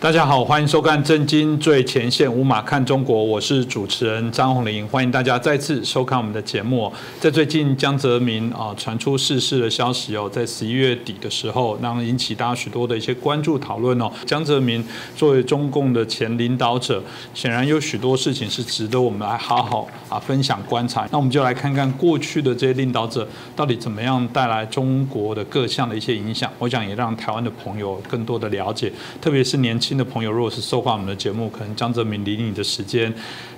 [0.00, 6.90] 大家好，欢迎收看《震惊最前线》，无马看中国，我是主持人张宏林，欢迎大家再次收看我们的节目。
[7.18, 14.08] 在最近江泽民啊传出逝世的消息哦，在十一月底的时候，让引起大家许多的一些关注讨论哦。
[14.24, 17.02] 江泽民作为中共的前领导者，
[17.34, 21.08] 显然有许多事情是值得我们来好好啊分享观察。
[21.10, 26.48] 那我们就来看看过去的这些领导者到底怎么样带来中国的各项的一些影响。
[26.60, 29.87] 我想也让台湾的朋友更多的了解，特别是年轻。
[29.88, 33.10] 新的朋友，如果是收看我们的节目，可能江泽民离你的时间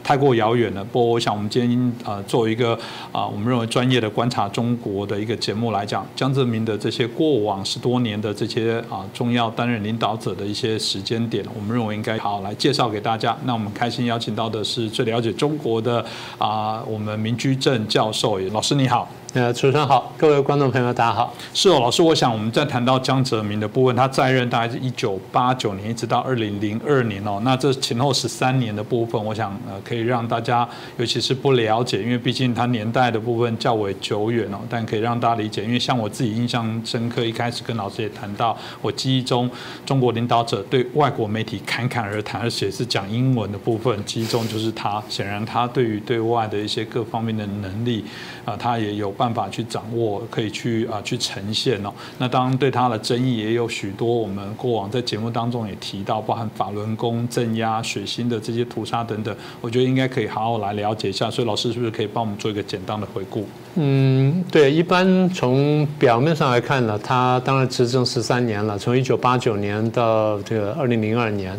[0.03, 0.85] 太过遥远了。
[0.85, 2.79] 不过，我想我们今天呃，作为一个
[3.13, 13.37] 啊，我们认为专业的观察中国的一个节目来讲，江泽民的这些过往十多年的这些啊重要担任领导者的一些时间点，我们认为应该好来介绍给大家。
[13.45, 16.05] 那我们开心邀请到的是最了解中国的
[16.39, 19.09] 啊，我们民居正教授老师，你好。
[19.33, 21.33] 呃，主持人好，各位观众朋友，大家好。
[21.55, 39.51] 是哦，老师，我想我们在谈到江泽民的部分，他在任大概是一九八九年一直到二零零二年哦，那这前后十三年的部分，我想呃可以让大家，尤其是不了解，因为毕竟他年代的部分较为久远哦，但可以让大家理解，因为像我自己印象深刻，一开始跟老师也谈到，我记忆中
[39.85, 48.03] 中国领导者对外国媒体侃侃而谈，而且是讲英文的部分，记忆中就是他，显然他对于对外的一些各方面的能力
[48.47, 49.11] 啊，他也有。
[49.21, 51.93] 办法去掌握，可以去啊去呈现哦。
[52.17, 61.31] 那当然对他的争议也有许多，我们过往在节目当中也提到，包含法轮功镇压、血腥的这些屠杀等等，我觉得应该可以好好来了解一下。
[61.31, 63.47] 所以老师是不是可以帮我们做一个简单的回顾？
[63.77, 71.59] 嗯，对，一般从表面上来看呢，他当然执政十三年了，从一九八九年到这个二零零二年。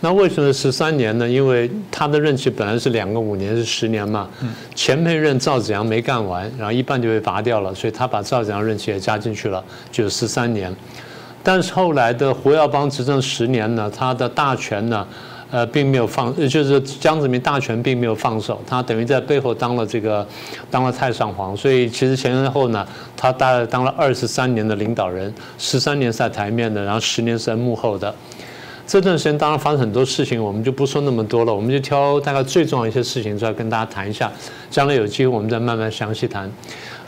[0.00, 1.26] 那为什么十三年呢？
[1.26, 4.28] 因为他的任期本来是两个五年，是十年嘛。
[4.74, 10.70] 前面任赵子阳没干完，然后一半就被拔掉了，所以他把赵子阳任期也加进去了，就是十三年。
[11.42, 15.06] 但是后来的胡耀邦执政十年呢，他的大权呢，
[15.50, 20.26] 呃，并没有放，就是江泽民大权并没有放手，他等于在背后当了这个，
[20.70, 21.56] 当了太上皇。
[21.56, 22.86] 所以其实前前后呢，
[23.16, 28.14] 他大概当了二十三年的领导人，十三年在台面的，然后十年是在幕后的。
[28.88, 34.30] 这段时间当然发生很多事情，我们就不说那么多了，我们就挑大概最重要一些事情出来跟大家谈一下。
[34.70, 36.48] 将来有机会我们再慢慢详细谈。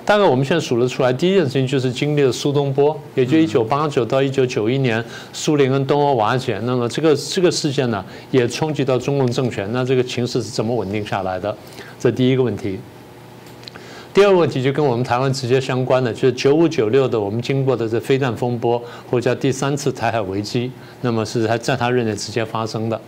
[0.08, 5.04] 大概我们现在数得出来，第一件事情就是经历了苏东坡，也就一九八九到一九九一年，
[5.34, 11.54] 苏联跟东欧瓦解，那么这个这个事件呢，也冲击到中共政权，那这个情势是怎么稳定下来的？
[12.00, 12.78] 这第一个问题。
[14.14, 22.98] 第二个问题就跟我们台湾直接相关的，就是九五九六的我们经过的这飞弹风波，或者叫第三次台海危机，那么是在他任内直接发生的。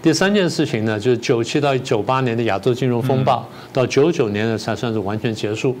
[0.00, 5.76] 第三件事情呢，就是九七到九八年的亚洲金融风暴，到九九年呢才算是完全结束。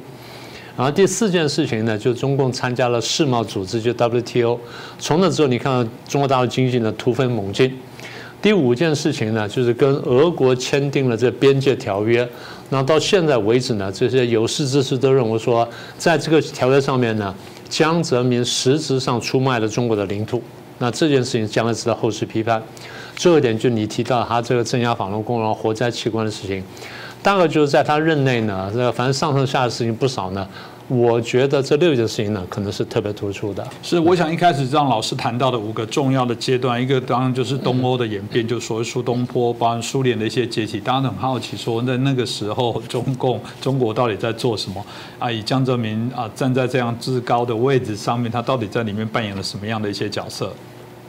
[0.76, 4.58] 然后第四件事情呢，就中共参加了世贸组织，就 WTO，
[4.98, 7.76] 从那之后你看到中国大陆经济呢突飞猛进。
[8.40, 12.26] 第五件事情呢，就是跟俄国签订了这边界条约。
[12.70, 17.34] 那到现在为止呢，这些有识之士都认为说，在这个条约上面呢，
[17.68, 20.42] 江泽民实质上出卖了中国的领土。
[20.78, 22.62] 那这件事情将来值得后世批判。
[23.14, 26.64] 最后一点就你提到他这个镇压法轮功然后活摘器官的事情，
[27.22, 30.46] 大概就是在他任内呢，这个反正上上下的事情不少呢。
[30.88, 33.64] 我觉得这六件事情呢，可能是特别突出的。
[33.80, 40.80] 是，我想一开始让老师谈到的五个重要的阶段，一个当然就是东欧的演变，就所谓苏东坡，包含苏联的一些解体。
[40.80, 44.84] 大家都很好奇，说在那个时候，中共 中国到底在做什么？
[45.20, 50.52] 啊，以江泽民啊站在这样至高的位置上面，他到底在里面扮演了什么样的一些角色？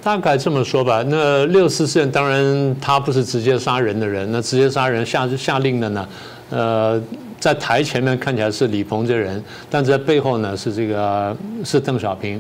[0.02, 1.04] 大概这么说吧。
[1.08, 6.08] 那六四事件，当然他不是直接杀人的人，那直接杀人下下令的呢？
[6.50, 7.02] 呃。
[7.42, 11.36] 在台前面看起来是李鹏这人，但在背后呢是这个
[11.66, 12.40] 是邓小平。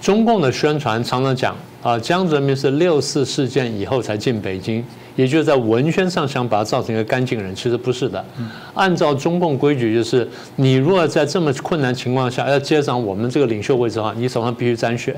[0.00, 4.82] 中共的宣传常常讲啊，江泽民是六四事件以后才进北京，
[5.14, 8.24] 也就是在文宣上想把他造成一个干净人，其实不是的。
[8.72, 15.14] 按照中共规矩，就是你如果在这么困难情况下要接掌我们这个领袖位置的话，你手上必须沾血，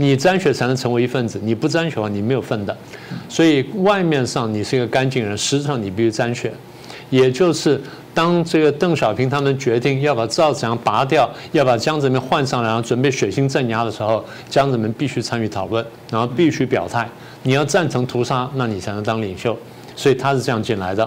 [0.00, 2.74] 你沾血才能成为一份子，你不沾血的话你没有份的。
[3.28, 6.50] 所以外面上你是一个干净人，实际上你必须沾血。
[7.10, 7.78] 也就是
[8.14, 17.06] 当这个邓小平他们决定要把赵子阳拔掉，要把江泽民换上来，然后准备血腥镇压的时候，江泽民必须参与讨论，然后必须表态。
[17.42, 19.54] 你要赞成屠杀，那你才能当领袖。
[19.94, 21.06] 所以他是这样进来的。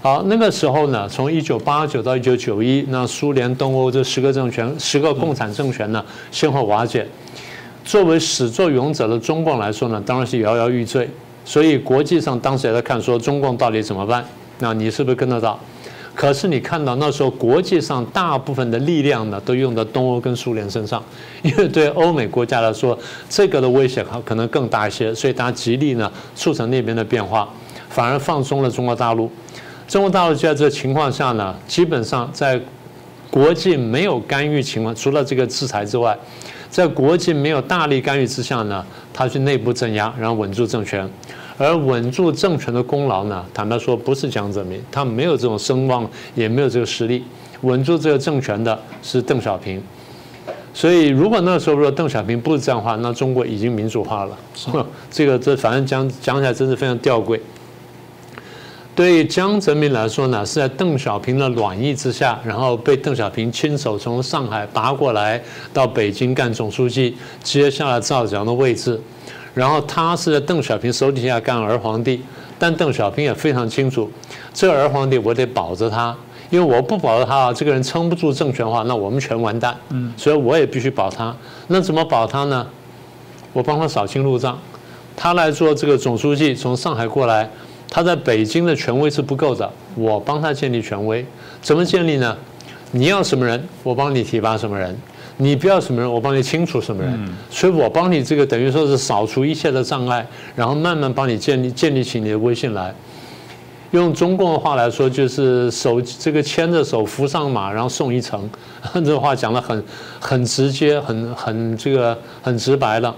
[0.00, 7.04] 好，那个时候呢，从一九八九到一九九一，那苏联、东欧这十个政权、十个共产政权呢，先后瓦解。
[7.86, 11.08] 作为始作俑者的中共来说呢，当然是摇摇欲坠。
[11.44, 14.24] 所以国际上当时也在看，说中共到底怎么办？
[14.58, 15.58] 那你是不是跟得到？
[16.12, 21.00] 可是你看到那时候国际上大部分的力量呢，都用到东欧跟苏联身上，
[21.42, 22.98] 因为对欧美国家来说，
[23.28, 27.48] 这个的威胁可能更大一些，所以大家极力呢促成那边的变化，
[27.88, 29.30] 反而放松了中国大陆。
[29.86, 32.60] 中国大陆就在这情况下呢，基本上在
[33.30, 36.18] 国际没有干预情况，除了这个制裁之外，
[36.76, 41.08] 在国际没有大力干预之下呢，他去内部镇压，然后稳住政权。
[41.56, 43.42] 而稳住政权的功劳呢？
[43.54, 47.24] 坦白说，不是江泽民，他没有这种声望，也没有这个实力。
[47.62, 49.82] 稳住这个政权的是邓小平。
[50.74, 54.36] 所以，如果那时候说邓小平不是这样的话，那中国已经民主化了。
[55.10, 57.40] 这个这反正讲讲起来真是非常吊诡。
[58.96, 65.38] 对江泽民来说呢，是在邓小平的暖意之下，然后被邓小平亲手从上海拔过来
[65.70, 68.98] 到北京干总书记，接下了赵子阳的位置。
[69.52, 72.22] 然后他是在邓小平手底下干儿皇帝，
[72.58, 74.10] 但邓小平也非常清楚，
[74.54, 76.16] 这儿皇帝我得保着他，
[76.48, 79.76] 因为我不保着他，这个人撑不住政权的话，那我们全完蛋。
[79.90, 81.36] 嗯，所以我也必须保他。
[81.68, 82.66] 那怎么保他呢？
[83.52, 84.58] 我帮他扫清路障，
[85.14, 87.48] 他来做这个总书记，从上海过来，
[87.88, 91.24] 他在北京的权威是不够的，我帮他建立权威。
[91.60, 92.36] 怎么建立呢？
[92.92, 94.96] 你要什么人，我帮你提拔什么人。
[95.38, 102.94] 你不要什么人，我帮你清除什么人，所以我帮你这个等于说是扫除一切的障碍，然后慢慢帮你建立建立起你的威信来。
[103.90, 108.48] 用中共的话来说，就是手这个牵着手扶上马，然后送一程。
[109.04, 109.84] 这话讲的很
[110.18, 113.14] 很直接，很很这个很直白了。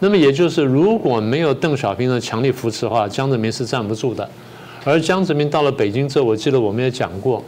[0.00, 4.28] 那么也就是，如果没有邓小平的强力扶持的话，江泽民是站不住的。
[4.84, 7.44] 而江泽民到了北京之后，我记得我们也讲过。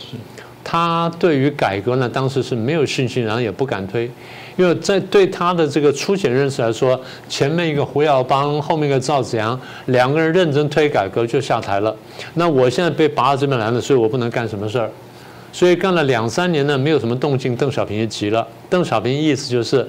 [0.64, 4.08] 他对于改革呢，当时是没有信心，然后也不敢推，
[4.56, 11.94] 因为在对他的这个初浅认识来说，前面一个胡耀邦，后面一个赵子阳，两个人认真推改革就下台了。
[12.34, 14.88] 那我现在被拔到这边来了，所以我不能干什么事儿，
[15.52, 17.56] 所以干了两三年呢，没有什么动静。
[17.56, 19.86] 邓小平也急了，邓小平意思就是，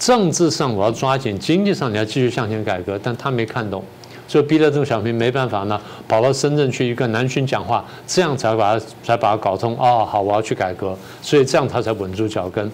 [0.00, 3.84] 政治上我要抓紧，经济上你要继续向前改革，但他没看懂。
[4.26, 9.76] 就逼得邓小平没办法呢，跑到深圳去一个南巡讲话，这样才把他才把他搞通。
[9.78, 12.70] 哦，好，我要去改革，所以这样他才稳住脚跟。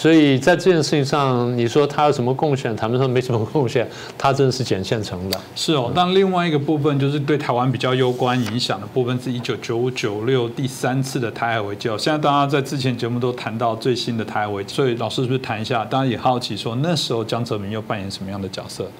[0.00, 2.74] 所以在这件事情上，你说他有什么贡献？
[2.74, 3.86] 坦白说没什么贡献，
[4.16, 5.38] 他真的是捡现成的。
[5.54, 11.86] 是哦，但另外一个部分就是对台湾比较攸关影响的部分，是一九九五九六第三次的台海危机。
[11.98, 15.84] 现在大家在之前节目都谈到最新的台海危机，所以老师是不是谈一下？
[15.84, 18.90] 大家也好奇说，那时候江泽民又扮演什么样的角色？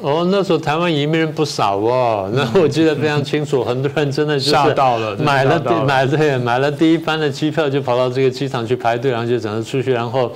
[0.00, 10.30] 哦，那时候台湾移民人不少哦，那我记得非常清楚，很多人真的就是吓到了，买了买对买了第一班的机票就跑到这个机场去排队，然后就整个出去，然后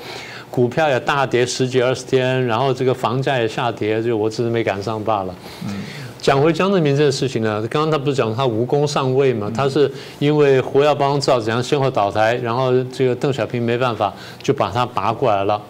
[0.50, 5.34] 股票也大跌十几二十天，然后这个房价也下跌，就我只是没赶上罢了。
[6.20, 9.50] 讲回江泽民这个事情呢，刚刚他不是讲他无功上位嘛？
[9.54, 14.12] 他是因为胡耀邦、赵子阳先后倒台，然后这个邓小平没办法
[14.42, 15.60] 就把他拔过来了。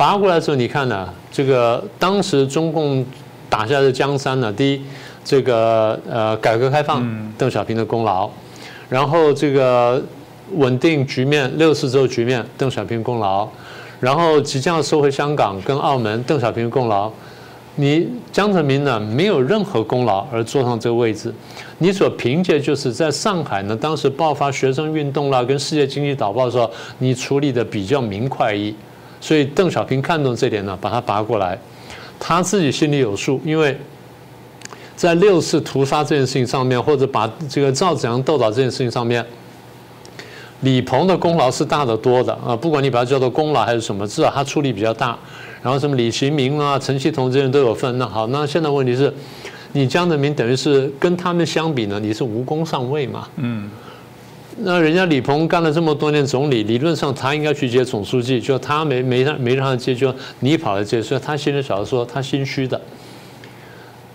[0.00, 1.06] 拔过来的时候，你看呢？
[1.30, 3.04] 这个当时中共
[3.50, 4.82] 打下的江山呢，第一，
[5.22, 7.06] 这个呃改革开放，
[7.36, 8.26] 邓小平的功劳；
[8.88, 10.02] 然后这个
[10.54, 13.46] 稳定局面，六四之后局面，邓小平功劳；
[14.00, 17.12] 然后即将收回香港跟澳门，邓小平功劳。
[17.74, 21.30] 你江泽民呢，没有任何功劳而坐上这个位置，
[21.76, 28.74] 你所凭借就是在上海呢，当时爆发学生运动啦，跟世界经济导报的时候，你处理的比较明快一。
[29.20, 31.58] 所以邓小平看中这点呢，把他拔过来，
[32.18, 33.78] 他自己心里有数，因为
[34.96, 39.24] 在六次屠杀这件事情上面，或者把这个赵子阳斗倒这件事情上面，
[40.60, 42.54] 李鹏的功劳是大得多的啊！
[42.54, 45.18] 不管你把它叫做功劳还是什么，至少他出力比较大。
[45.62, 47.98] 然后什么李行明啊、陈锡同这些人都有份。
[47.98, 49.12] 那好，那现在问题是，
[49.72, 53.28] 你江泽民等于是跟他们相比呢，你是无功上位嘛？
[53.36, 53.70] 嗯。
[54.62, 62.80] 那人家李鹏干了这么多年总理，理论上他应该去接总书记，就他没没让没让他接，就你跑来接，所以他心里晓得说他心虚的，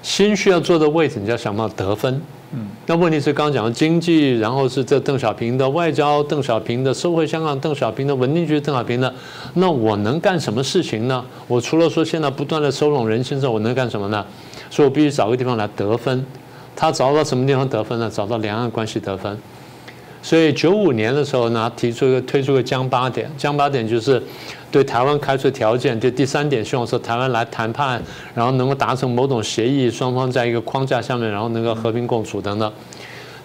[0.01, 2.21] 心虚要坐的位置，你要想办法得分。
[2.53, 9.11] 嗯，那问题是刚刚讲的经济，然后是这邓小平的外交，邓小平的收回香港，邓小平的稳定局，邓小平的，
[9.55, 11.25] 那我能干什么事情呢？
[11.47, 14.23] 我除了说现在不断的收拢人心之后，我能干什么呢？
[14.69, 16.23] 所以我必须找个地方来得分。
[16.75, 18.09] 他找到什么地方得分呢？
[18.13, 19.37] 找到两岸关系得分。
[20.25, 24.19] 所以九五年的时候呢，提出一个推出个江八点，江八点就是
[24.71, 28.01] 对台湾开出条件，就第三点希望说台湾来谈判，
[28.33, 32.73] 然后能够达成某种协议，双方在一个框架下面，然后能够和平共处等等。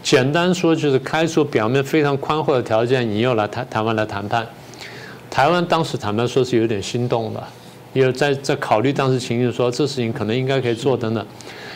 [0.02, 4.46] 简单说就是开出表面非常宽厚的条件，引诱来台台湾来谈判。
[5.30, 7.42] 台湾当时坦白说是有点心动的，
[7.92, 11.26] 因为在在考虑当时情形，说这事情可能应该可以做等等。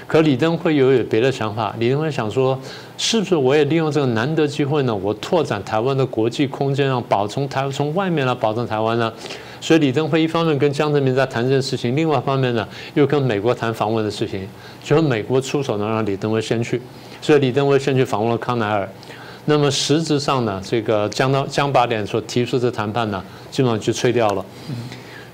[0.07, 2.59] 可李登辉又有别的想法，李登辉想说，
[2.99, 4.95] 是不是我也利用这个难得机会呢？
[4.95, 9.13] 我拓展台湾的国际空间，让保从台从外面来保证台湾呢？
[9.61, 14.47] 所以李登辉一方面跟江泽民在谈这件事情，另外一方面呢，又跟美国谈访问的事情，
[14.83, 16.81] 就是美国出手能让李登辉先去，
[17.23, 18.87] 所以李登辉先去访问了康奈尔。
[19.47, 24.45] 那么实质上呢，这个江到江八点所提出的谈判呢，基本上就吹掉了。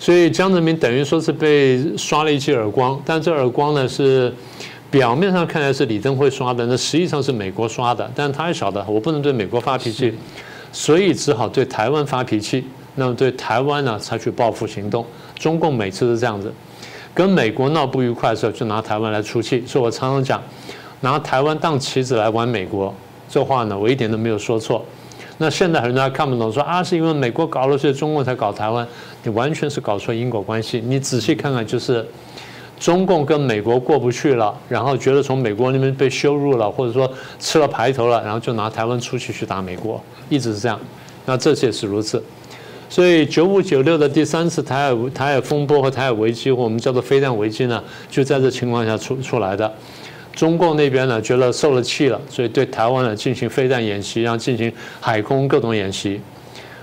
[0.00, 4.33] 所以江泽民等于说是被刷了一记耳光，但这耳光呢是
[4.90, 8.11] 表面上看来是李登辉刷的，那实际上是美国刷的。
[8.14, 10.14] 但他也晓得我不能对美国发脾气，
[10.73, 12.64] 所以只好对台湾发脾气。
[12.95, 15.04] 那么对台湾呢采取报复行动。
[15.38, 16.50] 中共每次都这样子，
[17.12, 19.62] 跟美国闹不愉快的时候就拿台湾来出气。
[19.66, 20.42] 所以我常常讲，
[21.02, 22.92] 拿台湾当棋子来玩美国。
[23.28, 24.83] 这话呢，我一点都没有说错。
[25.42, 28.87] 那现在很多人看不懂，说啊，是因为美国搞了，所以中共才搞台湾。
[29.23, 30.82] 你完全是搞错因果关系。
[30.85, 32.06] 你仔细看看，就是
[32.78, 40.78] 中共跟美国过不去了，然后觉得从美国那边被羞辱了，或者说吃了排头了，然后就拿台湾出去去打美国，一直是这样。
[41.25, 42.23] 那这些是如此。
[42.90, 49.73] 所以九五九六的第三次台海台海风波和台海危机，我们叫做飞弹危机呢，就在这情况下出出来的。
[50.34, 56.20] 中共那边呢，觉得受了气了，所以对台湾呢进行飞弹演习，然后进行海空各种演习。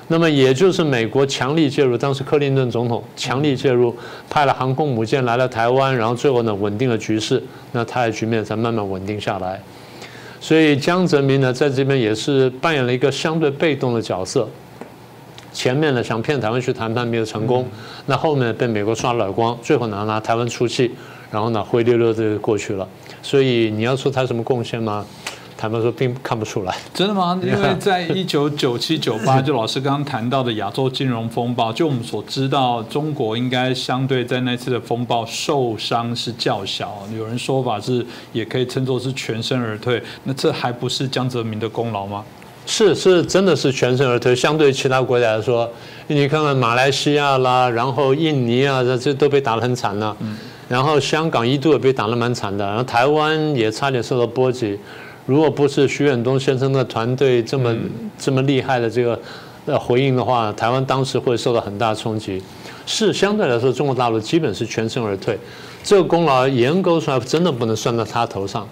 [0.09, 3.95] 那么也就是美国强力介入，当时克林顿总统强力介入，
[4.29, 9.61] 派了航空母舰来了台湾，然后最后呢稳定了局势，那台海局面才慢慢稳定下来。
[10.39, 14.47] 所以江泽民呢在这边也是扮演了一个相对被动的角色。
[15.51, 17.67] 前面呢想骗台湾去谈判没有成功，
[18.05, 20.91] 那后面被美国刷了耳光，最后呢拿台湾出气。
[21.31, 22.87] 然后呢，灰溜溜的过去了。
[23.21, 25.05] 所以你要说他什么贡献吗？
[25.59, 26.77] 坦白说，并看不出来。
[26.93, 27.37] 真的吗？
[27.41, 37.01] 因为在一九九七九八， 就老师刚刚谈到的亚洲金融风暴，就我们所知道，中国应该相对在那次的风暴受伤是较小。
[37.17, 39.99] 有人说法是，也可以称作是全身而退。
[40.25, 42.23] 那这还不是江泽民的功劳吗？
[42.67, 44.35] 是是，真的是全身而退。
[44.35, 45.67] 相对其他国家来说，
[46.05, 50.15] 你看看马来西亚啦，然后印尼啊，这这都被打得很惨了。
[50.69, 54.77] 然后香港一度也被打得蛮惨的，然后台湾也差点受到波及。
[55.25, 57.75] 如果不是徐远东先生的团队这么
[58.17, 59.19] 这么厉害的这个
[59.65, 62.41] 呃回应的话，台湾当时会受到很大冲击。
[62.85, 65.37] 是相对来说，中国大陆基本是全身而退。
[65.83, 68.67] 这个功劳严格说来真的不能算到他头上。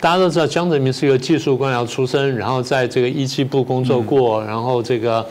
[0.00, 5.24] 大家都知道江泽民是一个技术官僚出身，然后在这个一机部工作过，然后这个。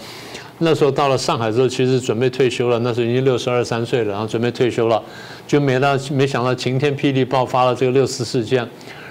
[0.63, 2.79] 那时候到了上海之后，其实准备退休了。
[2.79, 5.01] 那时候已经六十二三岁了，然后准备退休了，
[5.45, 8.67] 就没到没想到晴天霹雳爆发了这个六四事件，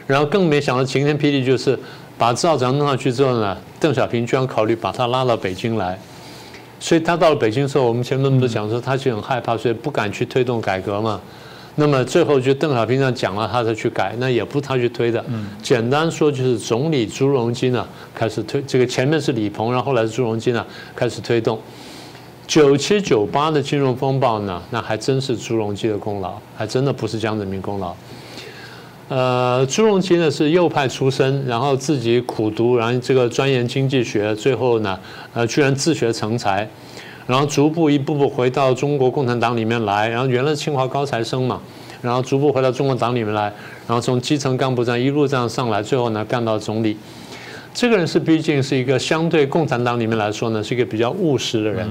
[0.06, 1.78] 然后更没想到晴天霹雳就是
[2.18, 5.98] 把赵长弄上去之后呢，邓小平居然考虑把他拉到北京来，
[6.80, 11.20] 所以他到了北京之后，我们前面都讲说他就很害怕，所以不敢去推动改革嘛。
[11.76, 15.24] 那么最后就邓小平上讲了，他才去改，那也不是他去推的。
[15.62, 20.64] 简单说就是总理朱镕基呢开始推，这个前面是李鹏，然后后来是朱镕基呢
[20.94, 21.58] 开始推动。
[22.46, 27.94] 九七九八的金融风暴呢，那还真是朱镕基的功劳，还真的不是江泽民功劳。
[29.08, 34.98] 呃，朱镕基呢是右派出身，然后自己苦读，然后这个钻研经济学，最后呢，
[35.32, 36.68] 呃，居然自学成才。
[37.32, 41.58] 然后逐步一步步回到中国共产党里面来，然后原来清华高材生嘛，
[42.02, 43.44] 然后逐步回到中国党里面来，
[43.86, 46.94] 然后从基层干部这样一路这样上来，最后呢干到总理。
[47.72, 51.88] 这个人是毕竟是一个相对共产党里面来说呢是一个比较务实的人，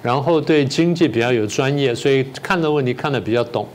[0.00, 3.68] 然后对经济比较有专业，所以看的问题看得比较懂。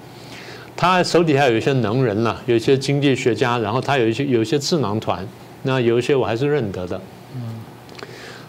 [0.75, 5.23] 他手底下有一些能人呐，有一些经济学家，然后他有一些有一些智囊团，
[5.61, 6.99] 那有一些我还是认得的。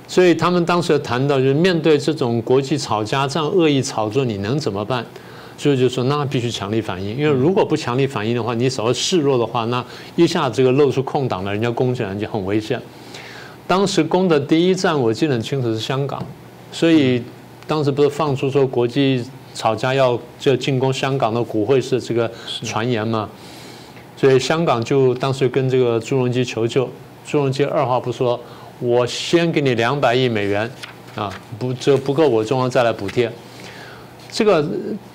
[0.06, 5.04] 所以他们当时谈到，就是面对这种国际炒家这样恶意炒作，你能怎么办？
[5.56, 9.82] 所以就说那必须强力反应，因为如果不强力反应的话，你稍微示弱的话，那
[10.16, 12.80] 一下这个露出空档了，人家攻起来就很危险。
[13.66, 16.20] 当时攻的第一站我记得很清楚是香港，
[16.70, 17.22] 所以
[17.66, 22.30] 当时不是放出说国际炒家要就进攻香港的股会是这个
[22.62, 23.28] 传言嘛？
[24.16, 26.88] 所以香港就当时跟这个朱镕基求救，
[27.24, 28.38] 朱镕基二话不说。
[28.80, 30.70] 我先给你两百亿美元，
[31.14, 33.30] 啊，不，这不够，我中央再来补贴。
[34.30, 34.64] 这个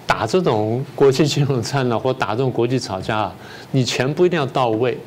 [0.07, 3.29] 打这种国际金融战呢，或打这种国际吵架，
[3.71, 4.97] 你钱不一定要到位。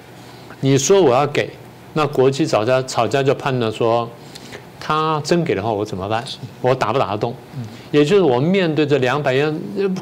[0.60, 1.50] 你说我要给，
[1.94, 4.08] 那国际吵架吵架就判断说，
[4.78, 6.22] 他真给的话，我怎么办？
[6.60, 7.34] 我打不打得动？
[7.90, 9.42] 也就是我面对这两百亿，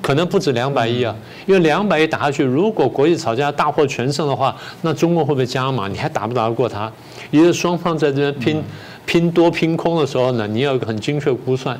[0.03, 1.15] 可能不止两百亿啊，
[1.47, 5.87] 因为两百亿打下去，如果国际吵架大获全胜的话，那中国会不会加码？
[5.89, 6.93] 你还打不打得过他？
[7.31, 8.63] 也是双方在这边拼
[9.07, 11.79] 拼多拼空的时候呢，你要有个很精确估算，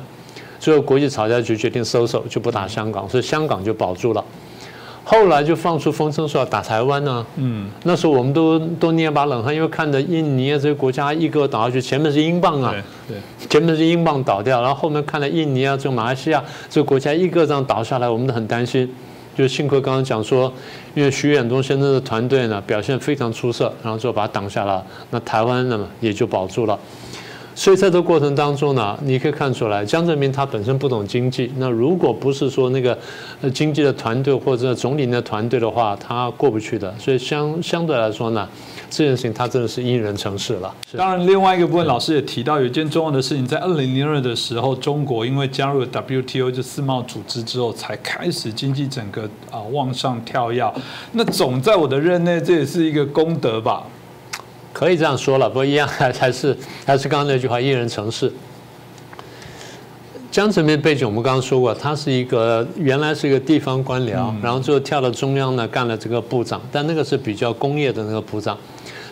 [0.59, 4.23] 最后国际吵架局决定收手，就不打香港，所以香港就保住了。
[5.03, 7.25] 后来就放出风声说要打台湾呢。
[7.35, 12.73] 嗯，那时候我们都都捏把冷汗，因为看着印尼啊这些国家一个倒下去，前面是英镑啊，
[13.07, 13.17] 对，
[13.49, 18.87] 前面是英镑倒掉，然后后面看了印尼啊这个马来西亚这个国家一个这样倒下来，我们都很担心。
[19.41, 20.53] 就幸亏刚刚讲说，
[20.93, 26.77] 因为徐远东先生的团队呢表现非常出色，然后就把他挡下了，那台湾呢也就保住了。
[27.53, 31.51] 所以在这过程当中呢，你可以看出来，江泽民他本身不懂经济。
[31.57, 32.97] 那如果不是说那个
[33.53, 36.93] 经济的团队或者总理的团队的话，他过不去的。
[36.97, 38.47] 所以相相对来说呢，
[38.91, 40.75] 这件事情它真的是因人成事了。
[40.97, 50.69] 当然，另外一个部分，老师也提到有一件重要的事情，在二零零二的时候，中国因为加入了 WTO 就世贸组织之后，才开始经济整个啊往上跳跃。
[51.13, 53.83] 那总在我的任内，这也是一个功德吧。
[54.73, 58.31] 可以这样说了，不过一样还还是还是刚刚那句话，因人成事。
[60.31, 68.57] 江泽民背景我们刚刚说过，他是一个原来是一个地方官僚，然后最后跳到中央呢，干了这个部长，但那个是比较工业的那个部长，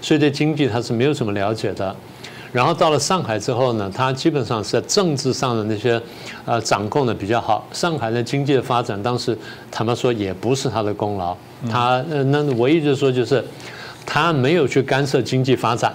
[0.01, 1.93] 所以对经济他是没有什么了解的。
[2.53, 6.01] 然后到了上海之后呢，他基本上是在政治上的那些
[6.45, 7.67] 呃掌控的比较好。
[7.73, 9.37] 上海的经济的发展，当时
[9.69, 11.35] 坦白说也不是他的功劳，
[11.69, 13.43] 他呃那唯一就是说就是。
[14.11, 15.93] 他没有去干涉经济发展，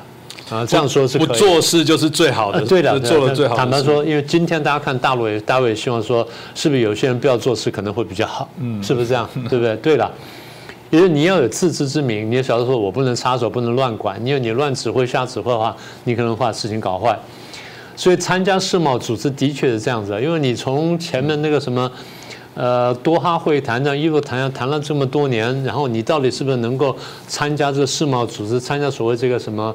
[0.51, 3.57] 啊，这样说是不做事就是最好的，对的，做了最好。
[3.57, 9.29] 坦白说，因为今天大家看大陆也，大陆也希望说，是不是有些人不要做事可能会比较好，嗯，是不是这样？
[9.49, 9.75] 对不对？
[9.77, 10.11] 对了，
[10.91, 15.75] 因为你要有自知之明，你也晓得说我不能插手，不能乱管，因为你乱指挥、瞎指挥的话，
[16.05, 17.19] 你可能把事情搞坏。
[17.97, 21.91] 所以参加世贸组织的确是这样子，因为你从前面那个什么。
[22.57, 26.97] 呃，多哈会谈呢，一路谈谈了这么多年，然后你到底是不是能够
[27.27, 29.75] 参加这个世贸组织，参加所谓这个什么，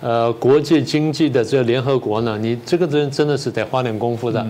[0.00, 2.38] 呃，国际经济的这个联合国呢？
[2.40, 4.44] 你这个真真的是得花点功夫的。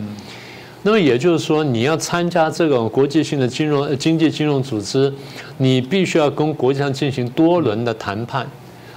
[0.83, 5.13] 那么也就是说，你要参加这种国际性的金融经济金融组织，
[5.59, 8.47] 你必须要跟国际上进行多轮的谈判。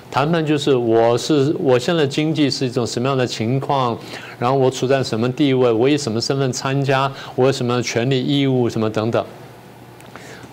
[0.09, 3.97] 谈判就是我是我现在经济是一种什么样的情况，
[4.37, 9.25] 然后我处在什么地位，我以什么身份参加，我有什么权利义务什么等等。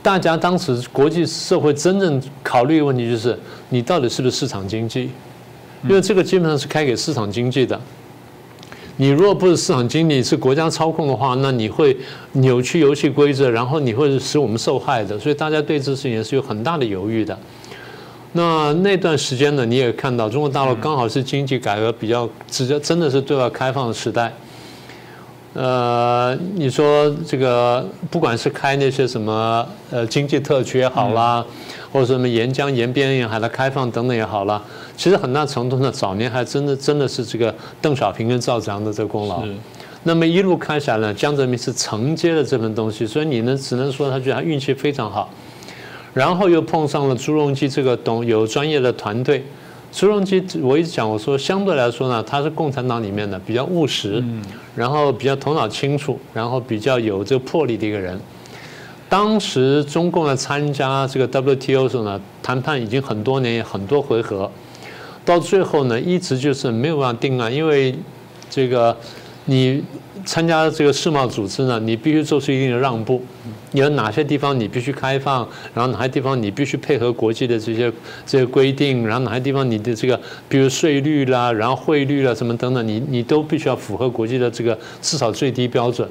[0.02, 5.10] 大家当时国际社会真正考虑的问题就是，你到底是不是市场经济？
[5.84, 7.80] 因为这个基本上是开给市场经济的。
[8.96, 11.96] 你如果不是市场经济，是国家操控的话，那你会
[12.32, 15.18] 扭曲游戏规则，然后你会使我们受害的。
[15.18, 17.38] 所以大家对这事情是有很大的犹豫的。
[18.32, 24.32] 那那段时间呢，你也看到中国大陆刚好是经济改革比较直接，真的是对外开放的时代。
[25.54, 31.44] 呃，你说这个不管是开那些什么呃经济特区也好啦，
[31.92, 34.62] 或者什么沿江沿边沿海的开放等等也好了，
[34.96, 39.42] 其实很大程度上，早年还真的真的是这个邓小平跟赵子阳的这个功劳。
[40.04, 45.28] 那么一路开下来，江泽民是承接了这份东西，所以你呢只能说他觉得他运气非常好。
[46.14, 49.44] 然后又碰上了朱镕基这个懂有专业的团队。
[49.92, 54.22] 朱镕基我一直讲，我说相对来说呢，他是共产党里面的比较务实，
[54.74, 58.18] 然后比较头脑清楚，然后比较有这个魄力的一个人。
[59.10, 64.50] 当时中共呢参加这个 WTO 时候呢，谈判已经很多年，很多回合，
[65.24, 67.94] 到最后呢，一直就是没有办法定案，因为
[68.48, 68.96] 这个
[69.44, 69.84] 你。
[70.22, 73.22] 参加这个世贸组织呢，你必须做出一定的让步。
[73.72, 77.90] 有哪些地方你必须开放，然后哪些地方你必须配合国际的这些
[78.26, 86.06] 这些规定，然后哪些地方你的这个，比如税率啦，然后汇率啦什么等等，你你都必须要符合国际的这个至少最低标准。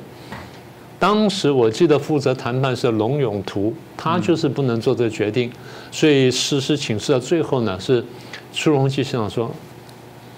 [1.00, 5.52] 当时我记得负责谈判是龙永图，他就是不能做这个决定，
[5.92, 8.04] 所以实施请示到最后呢，是
[8.54, 9.50] 朱镕基先生说，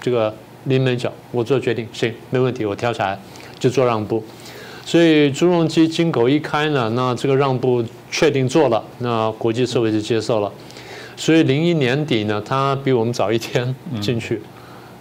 [0.00, 3.18] 这个临门脚，我做决定，行，没问题，我跳下来。
[3.58, 4.20] 就做让步，
[4.84, 10.50] 所以朱镕基金口一开呢，那这个让步确定做了，那国际社会就接受了。
[11.16, 14.42] 所以零一年底呢，他比我们早一天进去，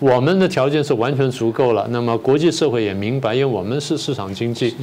[0.02, 1.88] 我们的条件是完全足够了。
[1.92, 4.76] 那么国际社会也明白，因为我们是市场经济，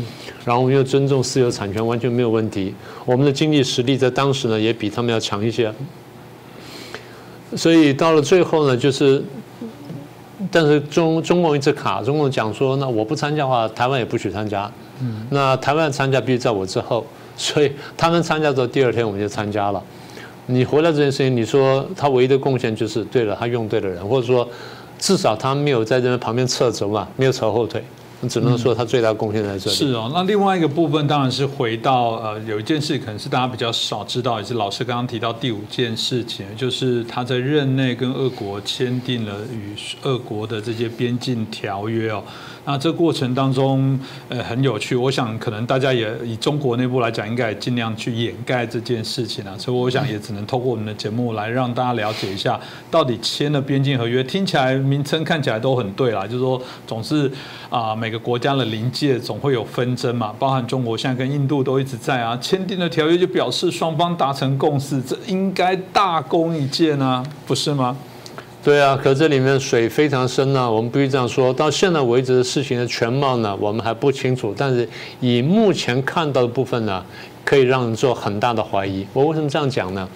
[0.44, 2.72] 然后我们又尊重私有产权，完全没有问题。
[3.04, 5.70] 我们的经济实力在当时呢，也比他们要强一些。
[7.56, 9.22] 所以到了最后呢，就是。
[10.52, 14.70] 但是中中共一直卡，中共讲说，那我不参加的话，台湾也不许参加。
[15.00, 17.04] 嗯，那台湾参加必须在我之后，
[17.36, 19.82] 所以他们参加之后，第二天我们就参加了。
[20.46, 24.48] 你回来这件事情，你说他唯一的贡献就是，对了，他用对了人，或者说
[24.98, 27.82] 至少他没有在这边旁边侧走嘛，没有扯后腿。
[28.28, 29.76] 只能说他最大贡献在这里。
[29.76, 42.20] 是哦，那另外一个部分当然是回到呃，有一件事可能是大家比较少知道，也是老师刚刚提到第五件事情，就是他在任内跟俄国签订了与俄国的这些边境条约哦。
[42.70, 44.94] 那这过程当中，呃，很有趣。
[44.94, 49.56] 我想可能大家也以中国内部来讲，应该尽量去掩盖这件事情啊。
[49.56, 57.32] 所以我想也只能透过我们的节目来让大家了解一下，到底签了边境合约，听起来名称看起来都很对啦，就是说总是
[57.70, 67.96] 啊每个国家的临界总会有纷争嘛，包含中国现在跟印度都一直在啊，签订的条约就表示双方达成共识，这应该大功一件啊，不是吗？
[68.68, 70.70] 对啊，可这里面水非常深呢。
[70.70, 74.52] 我们必须这样说，到现在为止的事情的全貌呢，我们还不清楚。
[74.54, 74.86] 但是
[75.20, 77.02] 以目前看到的部分呢，
[77.46, 79.06] 可以让人做很大的怀疑。
[79.14, 80.06] 我为什么这样讲呢？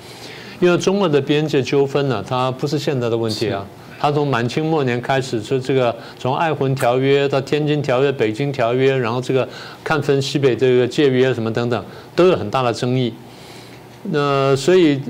[0.60, 3.66] 因为中俄的边界纠纷呢，它不是现在的问题啊。
[3.98, 9.48] 它从满清末年开始，就这个从爱魂条约到天津条约、北京条约，然后这个
[9.82, 11.82] 看分西北这个界约什么等等，
[12.14, 13.14] 都有很大的争议。
[14.10, 15.00] 那所以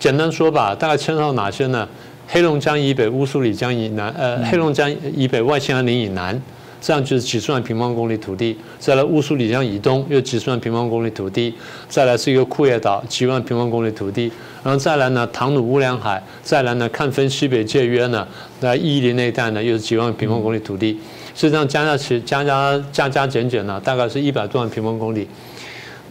[0.00, 1.88] 简单说吧，大概牵涉到哪些呢？
[2.32, 6.40] 黑龙江以北、乌苏里江以南，呃，黑龙江以北外兴安岭以南，
[6.80, 11.52] 这样就是几十万平方公里土地；再来乌苏里江以东，又几十万平方公里土地；
[11.90, 14.30] 再来是一个库页岛，几万平方公里土地；
[14.64, 18.26] 然后再来呢，唐努乌梁海；再来呢，看分西北界约呢，
[18.60, 20.98] 那伊犁那一带呢，又是几万平方公里土地。
[21.34, 25.28] 实际上加加起加加加加减减呢，大概是一百多万平方公里。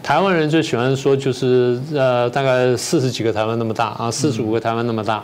[0.04, 5.24] 台湾人最喜欢说就是呃，大概四十几个台湾那么大啊，四十五个台湾那么大。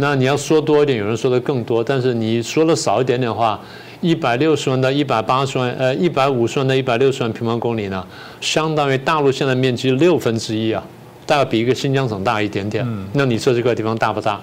[0.00, 3.60] 那你要说多一点，有人说的更多，但是你说的少一点点的话，
[4.00, 8.04] 一百六十万到一百八十万，呃，一百五十万到一百六十万平方公里呢，
[8.40, 10.82] 相当于大陆现在面积六分之一啊，
[11.26, 12.86] 大概比一个新疆省大一点点。
[13.12, 14.40] 那你说这块地方大不大？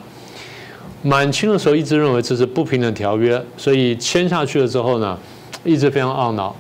[1.02, 5.18] 满清的时候一直认为这是不平等条约，所以签下去了之后呢，
[5.64, 6.56] 一直非常懊恼。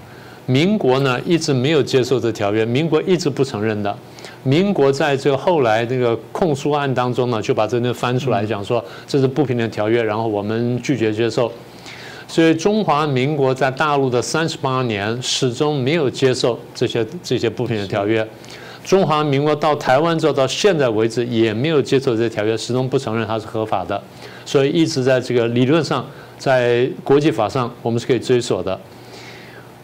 [0.46, 3.96] 民国呢一直没有接受这条约，民国一直不承认的。
[4.44, 11.52] 民国在这个后来那个控诉案当中呢，就把这个翻出来讲说这是不平等条约，然后我们拒绝接受。
[12.28, 18.28] 所以中华民国在大陆的三十八年始终没有接受这些这些不平等条约。
[18.84, 24.02] 中华民国到台湾之后到现在为止也没有接受这些条约，始终不承认它是合法的。
[24.46, 26.06] 所以一直在这个理论上，
[26.38, 28.80] 在国际法上我们是可以追索的。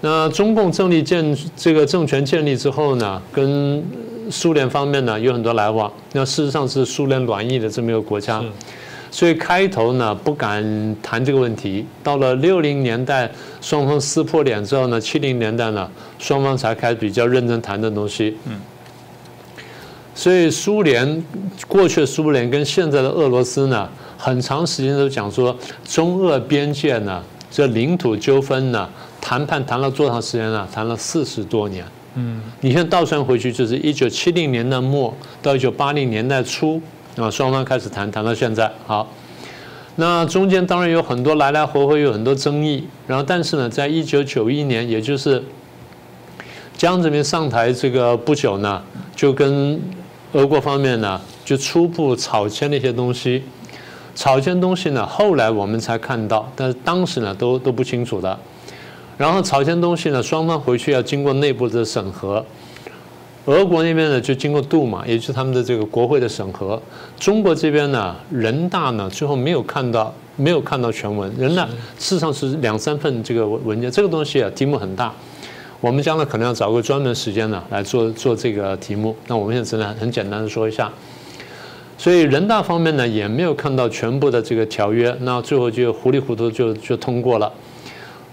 [0.05, 3.81] 那中共政立建这个政权建立之后呢，跟
[4.29, 8.43] 苏联方面呢有很多来往，那事实上是苏联软意的这么一个国家，
[9.09, 10.61] 所以开头呢不敢
[11.01, 11.85] 谈这个问题。
[12.03, 15.89] 到了六零年代，双方撕破脸之后呢，七零年代呢，
[16.19, 18.35] 双方才开始比较认真谈的东西。
[18.45, 18.59] 嗯，
[20.13, 21.23] 所以苏联
[21.65, 23.87] 过去的苏联跟现在的俄罗斯呢，
[24.17, 28.89] 很长时间都讲说中俄边界呢，这领土纠纷呢，
[29.23, 30.67] 谈判谈了多长时间呢？
[30.69, 31.85] 谈了四十多年。
[32.15, 36.79] 嗯，你现在倒算回去，就是一九七零年代末到一九八零年代初
[37.15, 38.69] 啊，双方开始谈，谈到现在。
[38.85, 39.09] 好，
[39.95, 42.85] 那中间当然有很多来来回回，有很多争议。
[43.07, 45.41] 然后，但是呢，在一九九一年，也就是
[46.77, 48.83] 江泽民上台这个不久呢，
[49.15, 49.79] 就跟
[50.33, 53.41] 俄国方面呢，就初步草签了一些东西。
[54.13, 58.37] 草签东西呢，后来我们才看到，但是当时呢，都都不清楚的。
[59.23, 62.45] 然后朝鲜东西呢，双方回去要经过内部的审核。
[63.45, 66.77] 俄国那边呢就经过杜马，也就是他们的这个国会的审核。
[67.17, 71.33] 中国这边呢，人大呢最后没有看到，没有看到全文。
[71.37, 71.65] 人大
[71.97, 75.13] 事实上是两三份这个文件，这个东西啊题目很大。
[75.79, 79.15] 我们将来可能要找个专门时间呢来做做这个题目。
[79.27, 80.91] 那我们现在只能很简单的说一下。
[81.97, 87.49] 所以人大方面呢也没有看到全部的这个条约，那最后就糊里糊涂就就通过了。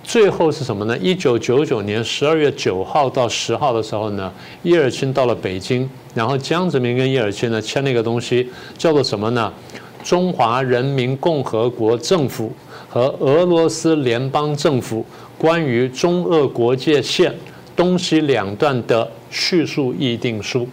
[0.02, 0.98] 最后是什么呢？
[0.98, 4.32] 一九九九年十二月九号到十号的时候呢，
[4.62, 9.52] 叶尔钦到了北京，然后江泽民跟叶尔钦呢签了一个东西，叫做什么呢？
[10.02, 12.50] 中华人民共和国政府
[12.88, 15.04] 和俄罗斯联邦政府
[15.38, 17.32] 关于中俄国界线
[17.76, 20.66] 东西两段的叙述议定书。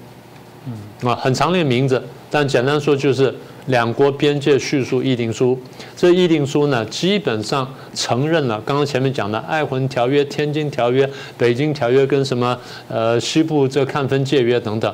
[0.66, 3.36] 嗯，啊，很长的名字，但简单说就是。
[3.68, 5.58] 两国边界叙述议定书，
[5.96, 11.06] 这议定书呢，基本上承认了刚刚前面讲的《爱魂条约》《天津条约》
[11.38, 14.94] 《北京条约》跟什么呃西部这看分界约等等，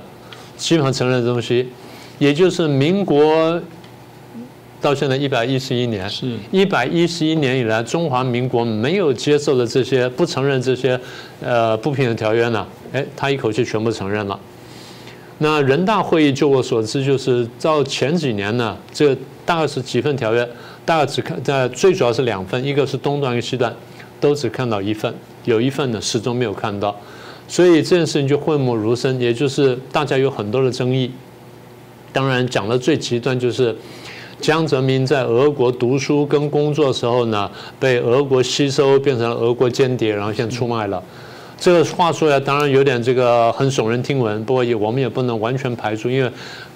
[0.57, 1.69] 基本上承认的东西，
[2.19, 3.61] 也就是民国
[4.81, 6.35] 到现在一百一十一年，是。
[6.51, 10.99] 一百一十一年以来，中华民国没有接受的这些不承认这些
[11.41, 14.39] 呃不平等条约呢，哎，他一口气全部承认了。
[15.39, 19.15] 那人大会议，就我所知，就是照前几年呢，这
[19.45, 20.47] 大概是几份条约，
[20.85, 23.73] 大概只看在最主要是两份，一个是东段，一个西段。
[24.21, 26.95] 都只看到一份，有一份呢始终没有看到，
[27.45, 31.11] 所以这件事情就讳莫如深，也就是大家有很多的争议。
[32.13, 33.75] 当然讲的最极端就是
[34.39, 41.03] 江泽民在俄国读书跟工作时候呢，被俄国吸收变成了俄国间谍，然后现在出卖了。
[41.63, 46.29] 这个话说来当然有点这个很耸人听闻，不过也我们也不能完全排除，因为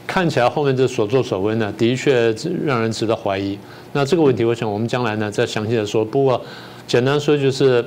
[0.07, 2.33] 看起来后面这所作所为呢，的确
[2.65, 3.59] 让人值得怀疑。
[3.91, 6.05] 那这个问题，我想我们将来呢再详细的说。
[6.05, 6.41] 不过
[6.87, 7.83] 简单说就是，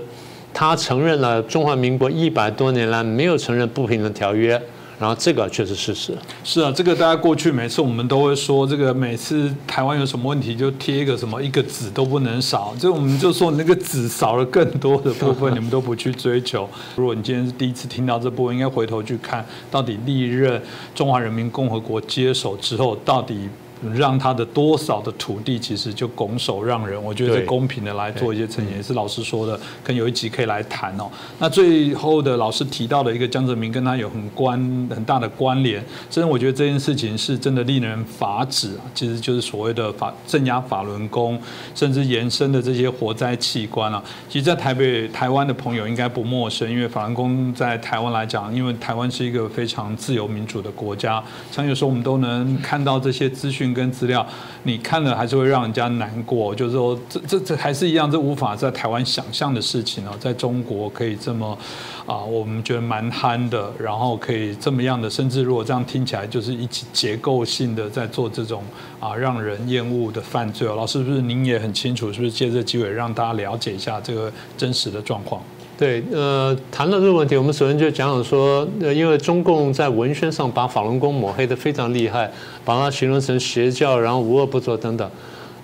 [0.52, 4.60] 他承认了中华民国一百多年来没有承认不平等条约。
[5.00, 6.12] 然后这个确实事实。
[6.44, 16.68] 是啊，这个大家过去每次我们都会说，这个每次台湾有什么问题就贴一个什么一个子都不能少，就我们就说那个子少了更多的部分， 你们都不去追求。
[16.96, 20.60] 如果你今天是第一次听到这部分，应该回头去看到底历任
[20.94, 23.48] 中华人民共和国接手之后到底。
[23.94, 31.10] 让他的多少的土地其实就拱手让人，我觉得公平的来做一些呈现，也是老师说的，可能有一集可以来谈哦。
[31.38, 34.58] 那最后的老师提到的一个江泽民跟他有很关
[34.90, 41.40] 很大的关联，真的我觉得这件事情是真的令人发指啊，其实就是所谓的法镇压法轮功，
[41.74, 44.02] 甚至延伸的这些活灾器官啊。
[44.28, 53.69] 其实，在台北台湾的朋友应该不陌生，因为法轮功在台湾来讲，因为台湾是一个非常自由民主的国家，像有时候我们都能看到这些资讯。
[53.72, 54.26] 跟资料，
[54.62, 56.54] 你看了还是会让人家难过。
[56.54, 60.12] 就是说，这这这还是一样，这无法在台湾想象的事情哦。
[60.18, 61.56] 在中国可以这么
[62.06, 68.62] 啊，我们觉得蛮憨的，然后可以这么样的，甚至如果这样听起来，就是一起结构性的在做这种
[68.98, 70.74] 啊让人厌恶的犯罪哦。
[70.76, 72.12] 老师是不是您也很清楚？
[72.12, 75.42] 是不是借这机会让大家了解一下这个真实的状况？
[75.80, 82.30] 对，呃，谈到这个问题，我们首先就讲讲说，呃，因为中共在文宣上把法轮功抹黑的非常厉害，
[82.66, 85.10] 把它形容成邪教，然后无恶不作等等，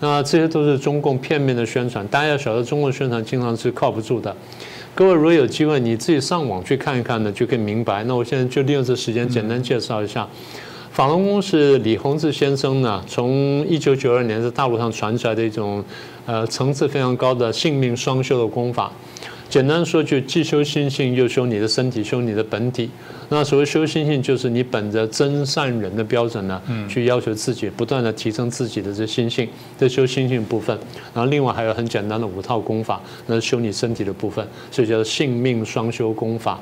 [0.01, 2.09] 那这些都是中共片面的宣传。
[2.09, 4.35] 大家要晓得，中共宣传经常是靠不住的。
[4.95, 8.03] 各位如果有机会，你自己上网去看一看呢，就可以明白。
[8.05, 10.27] 那我现在就利用这时间简单介绍一下，
[10.93, 15.85] 法轮功是李洪志先生呢，从一九九二年在大陆上传出来的一种，
[16.25, 18.91] 呃，层次非常高的性命双修的功法。
[19.49, 22.91] 简单说，就既修心性，又修你的身体，修你的本体。
[23.29, 30.77] 那所谓修心性，就是你本着真善人的标准呢，去要求自己，不断的提升自己的这心性，这修心性部分。
[31.15, 36.61] 然后另外还有很简单的五套功法，那修你身体的部分，所以叫性命双修功法。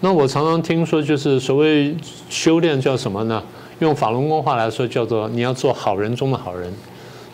[0.00, 1.94] 那我常常听说，就是所谓
[2.28, 3.42] 修炼叫什么呢？
[3.80, 6.72] 用法轮功话来说，叫做你要做好人中的好人。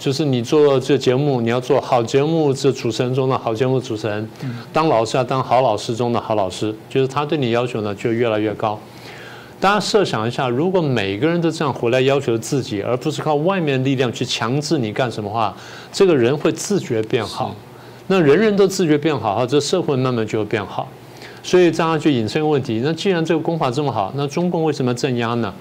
[0.00, 4.24] 就是你做这节目，你要做好节目，这主持人中的好节目主持人；
[4.72, 6.74] 当老师要当好老师中的好老师。
[6.88, 8.80] 就是他对你要求呢，就越来越高。
[9.60, 15.54] 大家设想一下，如果每个人都这样回来要求自己，而不是靠外面力量去强制你干什么话，
[15.92, 17.54] 这个人会自觉变好。
[18.06, 20.88] 那人人都自觉变好，哈，这社会慢慢就会变好。
[21.42, 25.52] 所以这样就引申一个问题：那既然这个功法这么好，那中共为什么镇压呢？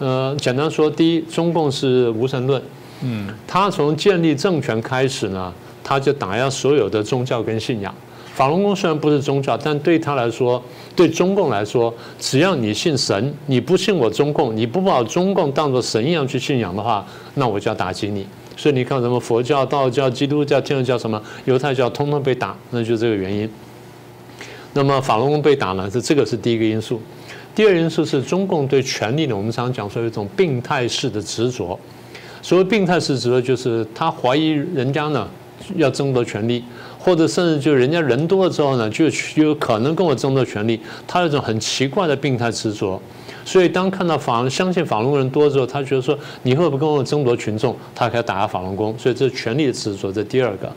[0.00, 2.60] 呃，简单说，第一，中共是无神论。
[3.02, 7.94] 嗯，他从建立政权开始呢，他就打压所有的宗教跟信仰。
[8.32, 10.62] 法轮功虽然不是宗教，但对他来说，
[10.96, 18.26] 对中共来说，只要你信神，你不信我中共，你不把中共当作神一样去信仰的话，那我就要打击你。
[18.56, 23.50] 所以你看，什么佛教、道教、基督教、天主教什么犹太教，通通被打，那就这个原因。
[24.72, 27.00] 那么法轮功被打呢，是这个是第一个因素。
[27.54, 31.78] 第二因素是中共对权力呢，我们常讲说有一种病态式的执着。
[32.42, 35.28] 所谓病态是指的，就是他怀疑人家呢
[35.76, 36.64] 要争夺权利，
[36.98, 39.04] 或者甚至就人家人多了之后呢，就
[39.36, 40.80] 有可能跟我争夺权利。
[41.06, 43.00] 他有一种很奇怪的病态执着。
[43.44, 47.74] 所以当看到法相信法轮功人多之后，他觉得说你会不会跟我争夺群众？
[47.94, 48.94] 他可以打压法轮功。
[48.98, 50.12] 所以这是权力的执着。
[50.12, 50.70] 这第二个，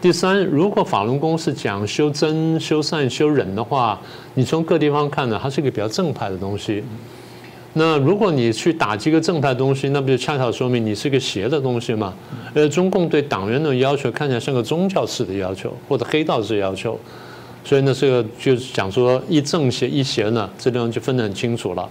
[0.00, 4.00] 第三，如果法轮功是讲修真、修善、修忍的话，
[4.34, 6.82] 你从各地方看呢，它是一个比较正派的东西。
[7.76, 12.14] 那如果你去打击一个正派东西，那不就恰巧说明你是个邪的东西吗？
[12.54, 16.96] 呃，中共对党员的要求看起来像个宗教式的要求，或者黑道式要求，
[17.64, 21.88] 所以呢，这个就是讲说一正邪一邪呢，这地方就分得很清楚了。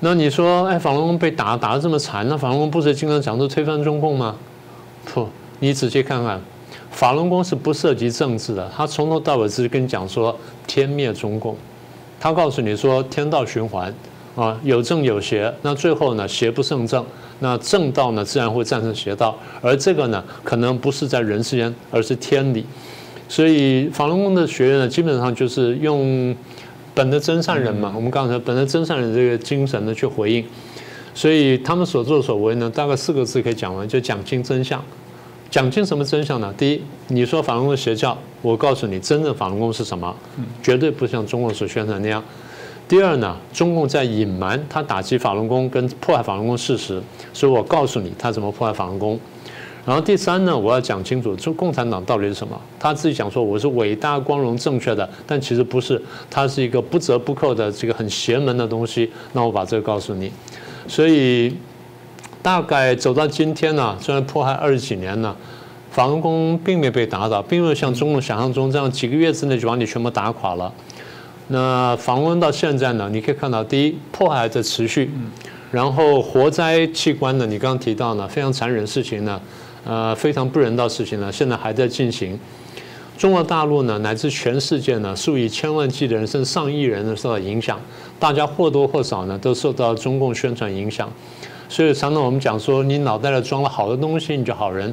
[0.00, 4.34] 那你说，哎，法轮功被打打得这么惨，那法轮功不是经常讲说推翻中共吗？
[5.04, 5.28] 不，
[5.60, 6.40] 你仔细看看，
[6.90, 10.34] 法轮功是不涉及政治的，他从头到尾只是跟你讲说
[10.66, 11.54] 天灭中共，
[12.18, 13.94] 他告诉你说天道循环。
[14.36, 17.04] 啊，有正有邪，那最后呢，邪不胜正，
[17.38, 22.66] 那正道呢，自然会战胜邪道，而这个呢，可能不是在人世间，而是天理。
[23.28, 26.34] 所以法轮功的学员呢，基本上就是用
[26.94, 30.44] 本的真善人嘛，我们刚才本的真善人这个精神呢去回应，
[31.14, 34.82] 所以他们所作所为呢，大概四个字可以讲完，就讲清真相。
[35.50, 36.52] 讲清什么真相呢？
[36.58, 40.12] 第一，你说法轮功邪教，我告诉你，真正法轮功是什么？
[40.60, 42.20] 绝对不像中国所宣传那样。
[42.86, 49.18] 第二呢，中共在隐瞒他打击法轮功跟迫害法轮功事实，所以我告诉你他怎么迫害法轮功。
[49.86, 52.58] 然后第三呢，我要讲清楚，中共产党到底是什么？
[52.78, 59.10] 他自己讲说我是伟大、光荣、正确的，但其实不是，他是一个不折不扣的这个很邪门的东西。
[59.32, 60.30] 那我把这个告诉你。
[60.86, 61.54] 所以
[62.42, 65.34] 大概走到今天呢，虽然迫害二十几年了，
[65.90, 70.72] 法轮功并没有被打倒，并没有像中共想象中这样几个月之内就把你全部打垮了。
[71.48, 75.10] 那访问到现在呢，你可以看到，第一，迫害在持续，
[75.70, 79.40] 然后活摘器官呢，你刚刚提到呢，非常残忍的事情呢，
[79.84, 82.38] 呃，非常不人道事情呢，现在还在进行。
[83.18, 87.78] 中国大陆呢，乃至全世界呢，数以千万计的人，甚至上亿人呢，受到影响，
[88.18, 91.08] 大家或多或少呢，都受到中共宣传影响。
[91.74, 94.88] 所以常常我们讲说，你脑袋里装了好的东西，你就好人；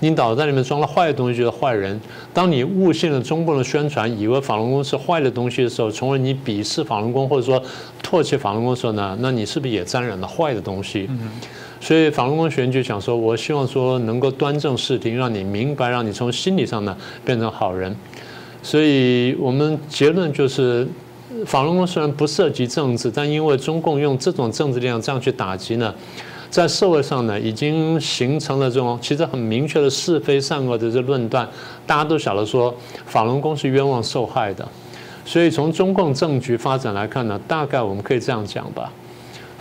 [0.00, 2.00] 你脑袋里面装了坏的东西，就是坏人。
[2.32, 7.62] 当你误信了中共的宣传，以为法轮功是坏的东西的时候，从而你鄙视法轮功，或者说
[8.02, 11.06] 唾弃法轮功的时候呢，那你是不是也沾染了坏的东西？
[11.82, 17.94] 所以法轮功学员就想说，我希望说能够端正视听，让你明白，让你从心理上呢变成好人。
[18.62, 20.88] 所以我们结论就是。
[21.44, 25.94] 法轮功虽然不涉及政治，但因为中共用这种政治力量这样去打击呢，
[26.50, 31.48] 在社会上呢，已经形成了这种其实很明确的是非善恶的这论断，
[31.86, 32.74] 大家都晓得说
[33.06, 34.66] 法轮功是冤枉受害的，
[35.24, 38.90] 所以从中共政局发展来看呢，大概我们可以这样讲吧。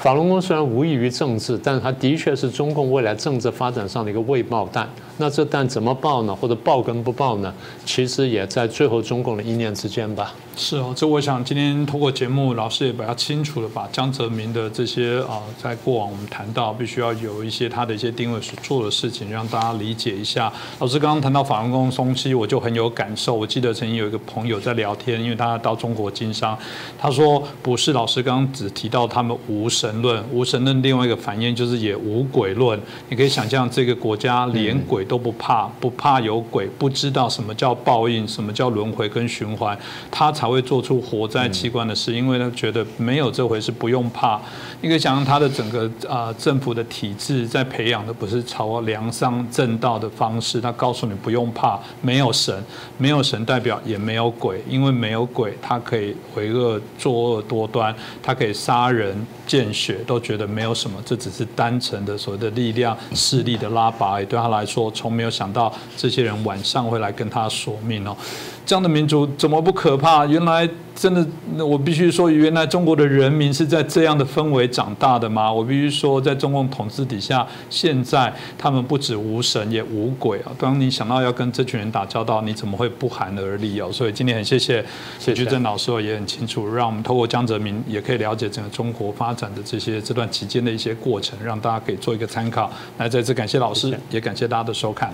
[0.02, 4.90] 法轮功虽然无异于政治，但是它的确是中共未来政治发展上的一个未爆弹。
[5.18, 6.36] 那这弹怎么爆呢？
[6.36, 7.54] 或者爆跟不爆呢？
[7.86, 10.34] 其实也在最后中共的一念之间吧。
[10.56, 20.52] 是哦，这我想今天通过节目，老师也比较清楚的把江泽民的这些啊，在过往我们谈到，必须要有一些他的一些定位所做的事情，让大家理解一下。
[20.80, 23.36] 老师刚刚谈到法轮功松期，我就很有感受。
[23.36, 26.58] 我记得曾经有一个朋友在聊天，因为他到中国经商，
[26.98, 32.80] 他说不是老师刚刚只提到他们无神论，无神论另外一个反应就是也无鬼论。
[33.10, 35.02] 你可以想象这个国家连鬼。
[35.12, 39.78] 都不怕，不怕有鬼，不知道什么叫报应，什么叫轮回跟循环，
[40.10, 44.40] 他才会做出活在器官的事，因为他觉得没有这回事，不用怕。
[44.80, 52.64] 你可以想象他的整个啊政府的体制在培养的不是朝良商正道的方式，他告诉你不用怕，没有神，
[52.98, 59.14] 没有神代表也没有鬼，因为没有鬼，他可以为恶作恶多端，他可以杀人
[59.46, 64.91] 见血，都觉得没有什么，这只是单纯的所谓的力量势力的拉拔，对他来说。
[64.91, 68.15] 从没有想到这些人晚上会来跟他索命哦，
[68.72, 70.26] 这样的民族怎么不可怕？
[70.26, 75.52] 原来真的，我必须说，原来中国的人民是在这样的氛围长大的吗？
[75.52, 80.56] 我必须说，在中共统治底下，现在他们不止无神也无鬼啊！
[80.58, 83.92] 当你想到要跟这群人打交道，你怎么会不寒而栗哦？
[83.92, 84.82] 所以今天很谢谢
[85.20, 92.72] 谢居正老师也很清楚，让我们透过江泽民也可以了解整个中国发展的这些这段期间的一些过程，让大家可以做一个参考。
[92.98, 94.94] 来，再次感谢老师，也感谢大家的收。
[94.94, 95.14] 看，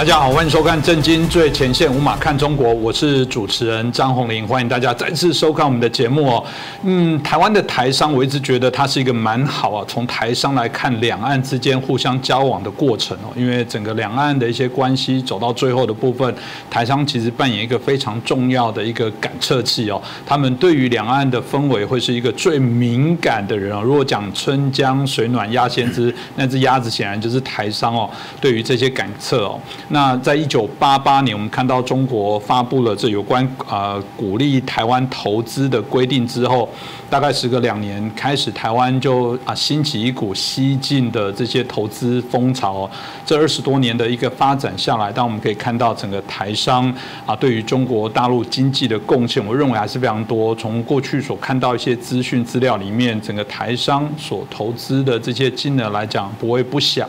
[0.00, 6.42] 大家好，欢迎收看《震惊最前线》，无马看中国，我是主持人张宏林，欢迎大家再次收看我们的节目哦。
[6.84, 9.84] 嗯，台湾的台商，我一直觉得它是一个蛮好啊。
[9.86, 16.34] 从台商来看，两岸之间互相交往的过程哦，因为整个两岸的一些关系走到最后的部分，
[16.70, 20.00] 台商其实扮演一个非常重要的一个感测器哦。
[20.24, 23.82] 他们对于两岸的氛围会是一个最敏感的人哦。
[23.84, 28.08] 如果讲春江水暖鸭先知，那只鸭子显然就是台商哦。
[28.40, 29.60] 对于这些感测哦。
[29.92, 36.68] 那在一九八八年，我们看到中国发布了这有关呃鼓励台湾投资的规定之后。
[37.10, 42.88] 大概时隔两年，开始台湾就啊兴起一股西进的这些投资风潮。
[43.26, 46.88] 这二十多年的一个发展下来，但我们可以看到整个台商
[47.26, 50.54] 啊对于中国大陆经济的贡献，我认为还是非常多。
[50.54, 57.08] 从过去所看到一些资讯资料里面，整个台商所投资的这些金额来讲，不会不小。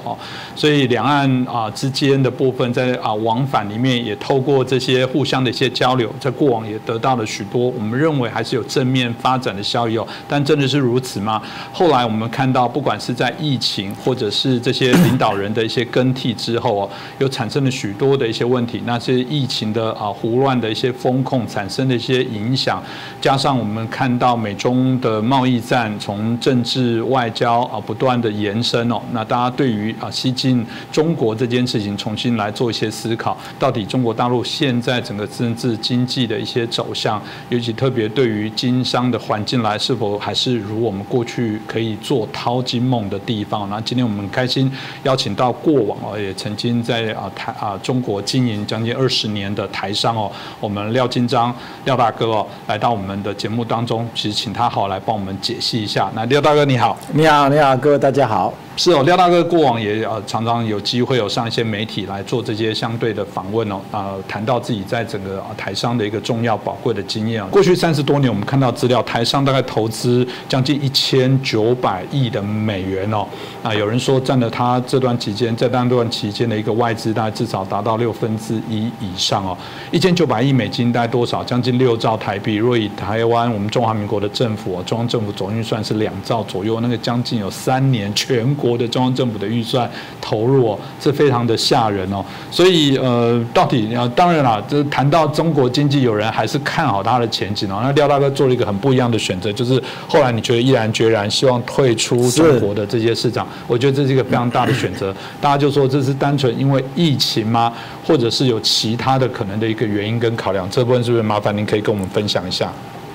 [0.56, 10.08] 所以两岸啊之间的部分，在啊往返里面也透过这些互相的一些交流，在过往也得到了许多我们认为还是有正面发展的效益哦。
[10.28, 11.42] 但真的是如此吗？
[11.72, 18.82] 后来我们看到，不管是在疫情或者是这些领导人的一些更替之后哦，又产生了许多的一些问题。
[18.86, 22.82] 那些疫情的啊胡乱的一些风控产生的一些影响，
[23.20, 43.68] 加上我们看到美中的贸易战从政治外交啊不断的延伸哦，那大家对于啊西进中国这件事情重新来做一些思考，到底中国大陆现在整个政治经济的一些走向，尤其特别对于经商的环境来，是否还是如我们过去可以做淘金梦的地方？
[43.68, 51.52] 那今天我们很开心邀请到过往哦，也曾经在啊台啊中国经营将近二十年的台商哦，我们廖金章
[51.86, 56.12] 廖大哥哦，来到我们的节目当中，其实请他好来帮我们解析一下。
[56.14, 58.54] 那廖大哥你好，你好，你好，各位大家好。
[58.78, 67.42] 是哦，廖大哥过往也呃常常有机会有上一些媒体来做这这些相对的访问哦，啊谈到自己在整个台商的一个重要宝贵的经验。
[67.48, 73.26] 过去三十多年，我们看到资料，台商大概投资将近一千九百亿的美元哦，
[73.64, 79.58] 啊有人说占了他这段期间在那段期间的一个外资大概至少达到六分之一以上哦，
[79.92, 81.42] 一千九百亿美金大概多少？
[81.46, 82.56] 将近六兆台币。
[82.56, 88.78] 若以台湾我们中华民国的政府，中央政府总预算是两兆左右，那个将近有三年全国。
[88.82, 89.88] 的中央政府的预算
[90.20, 92.26] 投入哦，是非常的吓人哦。
[92.50, 97.80] 所以呃，到底啊，当然啦，就是谈到中国经济，有人还是看好它的前景哦。
[97.82, 105.16] 那廖大哥做了一个很不一样的选择，就是后来你觉得毅然决然希望退出中国的这些市场，我觉得这是一个非常大的选择。
[105.40, 107.72] 大家就说这是单纯因为疫情吗？
[108.06, 110.70] 或者是有其他的可能的一个原因跟考量？
[110.70, 112.70] 这部分是不是麻烦您可以跟我们分享一下？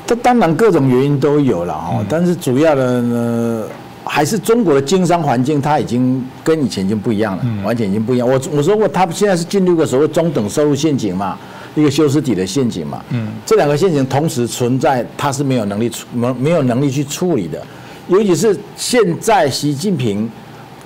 [0.06, 3.64] 这当然各种原因都有了哦，但是主要的呢。
[4.08, 8.26] 还是中国的经商环境，它已经跟以前已经不一样了，完全已经不一样。
[8.26, 11.36] 我我说过，它现在是进入个所谓中等收入陷阱嘛，
[11.74, 13.02] 一个修斯底的陷阱嘛。
[13.10, 17.60] 嗯，这两个陷阱同时存在，它是没有能力处没没有能力去处理的。
[18.06, 20.30] 尤其是现在习近平，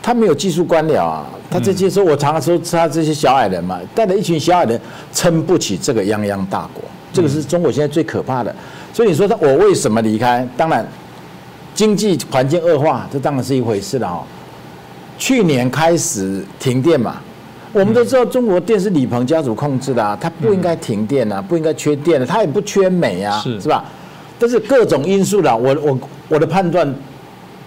[0.02, 4.80] 他没有技术官僚啊，他这些说，我常常说他这些小矮人嘛，带着一群小矮人
[5.12, 8.56] 撑不起这个泱泱大国，这个是中国现在最可怕的。
[8.94, 10.48] 所以你说他我为什么离开？
[10.56, 10.88] 当然。
[11.74, 14.22] 经济环境恶化，这当然是一回事了哦。
[15.18, 17.16] 去年开始停电嘛，
[17.72, 23.84] 我们都知道中国电是李鹏家族控制的啊，它不应该停电啊，不应该缺电的，它也不缺煤啊，是吧？
[24.38, 25.98] 但是各种因素啦，我我
[26.28, 26.94] 我的判断，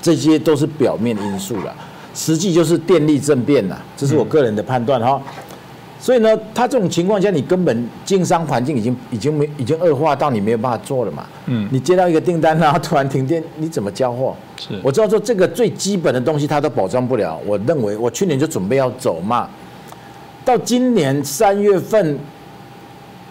[0.01, 1.73] 这些都是表面因素了，
[2.15, 5.21] 实际就是电力政变了，这是我个人的判断哈。
[6.03, 11.25] 所以呢，他这种情况下，你根本经商环境已经已经没已经恶化到你没有办法做了嘛。
[11.45, 11.65] 嗯。
[11.71, 14.35] 你接到一个订单，然后突然停电，你怎么交货？
[14.57, 14.77] 是。
[14.83, 17.39] 我知道说这个最基本的东西，他都保障不了。
[17.45, 19.47] 我认为，我去年就准备要走嘛。
[20.43, 22.19] 到今年三月份，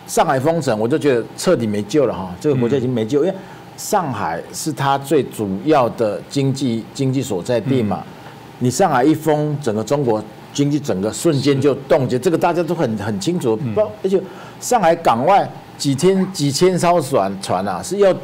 [0.07, 2.35] 上海封城，我就觉得彻底没救了哈。
[2.41, 3.37] 这个国家已经没救，因为
[3.77, 8.03] 上海是它最主要的经济经济所在地嘛。
[8.61, 10.25] 你上海一封，整个中国。
[10.53, 13.57] 经济整个瞬间就冻结，这个大家都很很清楚。
[13.75, 14.21] 不，而且
[14.61, 18.15] 上海港外几天几千艘船船啊，是要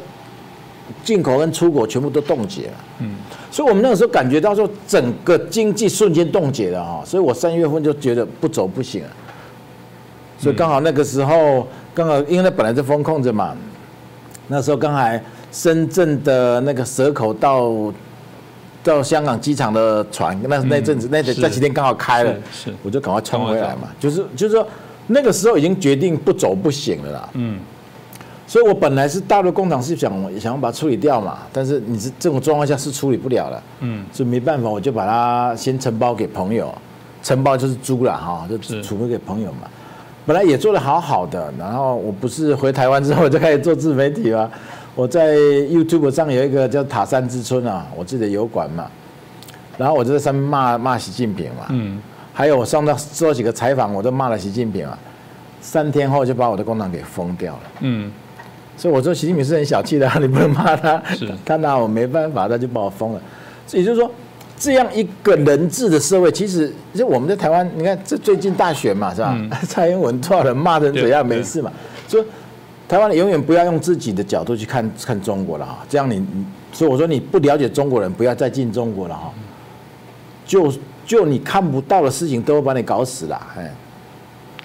[1.03, 2.73] 进口跟出口全部都冻结了。
[2.99, 3.15] 嗯，
[3.51, 7.03] 所以我们那个时候感觉到说，整个经济瞬间冻结了哈。
[7.05, 9.09] 所以我三月份就觉得不走不行了。
[10.37, 13.55] 所以刚好那个时候，刚好因为那本来就封控着嘛，
[14.47, 15.21] 那时候刚才
[15.51, 17.91] 深圳的那个蛇口到。
[18.89, 23.89] 到香港机场的船，那那阵子那那几天刚好开了，是我就赶快冲回来嘛。
[23.99, 24.67] 就是就是说，
[25.07, 27.29] 那个时候已经决定不走不行了啦。
[27.33, 27.59] 嗯，
[28.47, 33.63] 所以我本来是大陆工厂是想想要把它处理掉嘛，但是你是这种状况下是处理不了了。
[33.81, 36.73] 嗯，所以没办法，我就把它先承包给朋友，
[37.21, 39.67] 承包就是租了哈，就储备给朋友嘛。
[40.25, 44.49] 本来也做的好好的，然后我不是回台湾之后就开始做自媒体嘛。
[44.99, 48.85] 我在 YouTube 上有一个叫塔山之春啊，我自己的油管嘛，
[49.77, 51.97] 然后我就在上面骂骂习近平嘛，嗯，
[52.33, 54.99] 还有我上到做几个采访，我都骂了习近平啊，
[55.61, 58.11] 三天后就把我的工厂给封掉了，嗯，
[58.75, 63.21] 所以我说习近平是很小气的， 你不能骂他，是，他拿我没办法，他就把我封了，
[63.71, 64.11] 也就是说，
[64.57, 69.33] 这样一个人治的社会，其实就我们在台湾，你看这最近大选嘛，是吧？
[69.65, 71.71] 蔡英文多少人骂成怎样没事嘛，
[72.09, 72.21] 说。
[72.89, 76.25] 台湾永远不要用自己的角度去看看中国了哈，这样你，
[76.73, 79.31] 所以我说你不了解中国人，不要再进中国了哈。
[80.43, 80.73] 就
[81.05, 83.71] 就你看不到的事情，都会把你搞死了，哎。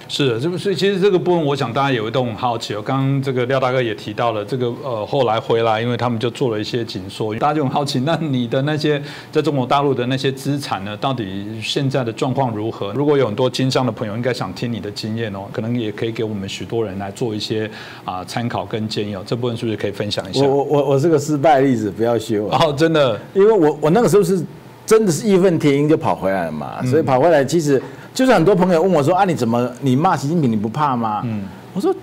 [0.07, 2.81] 是的，这不是其实这个部分，我想大家也会都很好奇哦。
[2.81, 9.01] 刚刚这个廖大哥也提到了，这个呃后来回来，因为他们就做了一些紧缩，大家就很好奇，那你的那些
[9.31, 12.93] 在中国大陆的那些资产呢，到底现在的状况如何？
[12.93, 17.69] 如果有很多经商的朋友，应该想听你的经验哦，可能也可以给我们许多人来做一些
[18.03, 19.23] 啊参考跟建议哦。
[19.25, 20.45] 这部分是不是可以分享一下？
[20.45, 22.51] 我我我我是个失败例子，不要学我。
[22.53, 24.43] 哦，真的，因为我我那个时候是
[24.85, 27.81] 真的是义愤填膺就跑回来了嘛，所以跑回来其实。
[28.15, 31.43] 就是很多朋友问我说：“啊，你怎么你骂习近平你不怕吗？”嗯，
[31.73, 31.93] 我说：“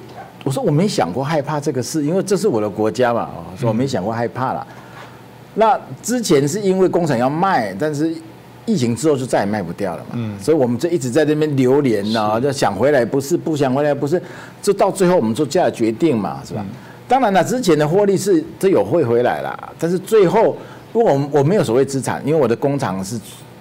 [0.45, 3.23] 我说我没想过害怕这个事，因为这是我的国家嘛。
[3.23, 4.65] 哦，说我没想过害怕了。
[5.55, 8.15] 那之前是因为工厂要卖，但是
[8.67, 10.11] 疫情之后就再也卖不掉了嘛。
[10.13, 14.23] 嗯，所以我们就一直在那边流连呢，就想回来不是，不想回来不是，
[14.61, 16.63] 就到最后我们做这样的决定嘛，是吧？
[17.09, 20.57] 当然了，之前的获利是这有会回来啦，但是最后，
[20.93, 23.19] 因为我我没有所谓资产，因为我的工厂是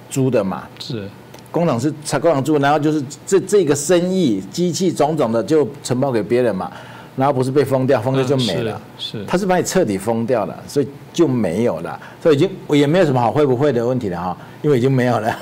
[0.09, 1.07] 租的嘛，是。
[1.51, 6.71] 工厂是采工厂租，然后就是这这个生意机器种种的就承包给别人嘛，
[7.17, 8.81] 然后不是被封掉，封掉就没了。
[8.97, 15.35] 是，他是把你彻底封掉了，所以就没有了，所以已经也没有什么好会不会的问题了哈， 因为已经没有了。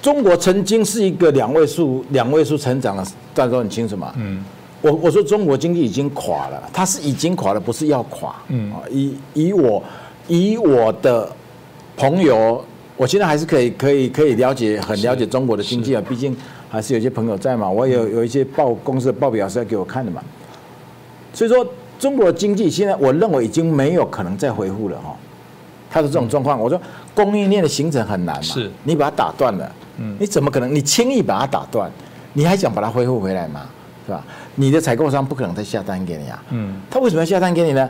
[0.00, 4.12] 中国曾经是一个两位数两位数成长的，大家都很清楚嘛。
[4.16, 4.44] 嗯。
[4.82, 8.36] 我我说中国经济已经垮了，它是已经垮了，不是要垮。
[8.48, 8.72] 嗯。
[8.88, 9.82] 以以我
[10.28, 11.28] 以我的
[11.96, 12.64] 朋友。
[12.96, 16.34] 我现在还是可以可以可以了解很了解中国的经济啊，毕竟
[16.70, 20.22] 还是有些朋友在嘛，我有有一些报公司的报表是要给我看的嘛。
[21.32, 21.66] 所以说，
[21.98, 25.14] 中国经济现在我认为已经没有可能再恢复了哈。
[25.90, 26.80] 他的这种状况，我说
[27.14, 31.90] 供应链的形成很难嘛，是，你把它打断了，嗯，你怎么可能你轻易把它打断？
[32.32, 33.62] 你还想把它恢复回来吗？
[34.06, 34.22] 是吧？
[34.54, 37.88] 你的采购商不可能再下单给你啊，嗯，他为什么要下单给你呢？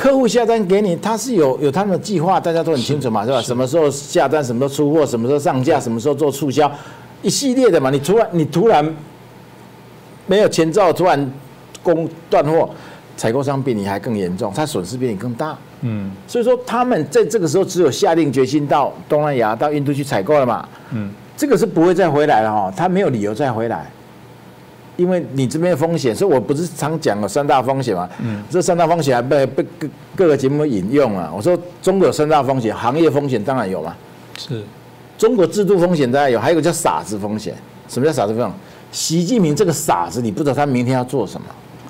[0.00, 3.42] 客户下单给你，他是有有他们的计划，大家都很清楚嘛，是吧？
[3.42, 6.72] 什么时候下单，什么时候出货，什么时候上架，什么时候做促销，
[7.20, 7.90] 一系列的嘛。
[7.90, 8.96] 你突然你突然
[10.26, 11.30] 没有前兆，突然
[11.82, 12.70] 供断货，
[13.14, 15.54] 采购商比你还更严重，他损失比你更大。
[15.82, 20.66] 嗯，所以说他们在这个时候只有下定决心到东南亚、到印度去采购了嘛。
[20.92, 23.86] 嗯，这个是不会再回来了哈，他没有理由再回来。
[25.00, 28.06] 因为你这边风险，所以我不是常讲了三大风险嘛。
[28.22, 28.42] 嗯。
[28.50, 31.32] 这三大风险还被被各各个节目引用啊。
[31.34, 33.96] 我说中国有三大风险，行业风险当然有嘛。
[34.36, 34.62] 是。
[35.16, 37.54] 中国制度风险当然有，还有一个叫傻子风险。
[37.88, 38.52] 什么叫傻子风险？
[38.92, 41.46] 习近平这个傻子，你不知道他明天要做什么。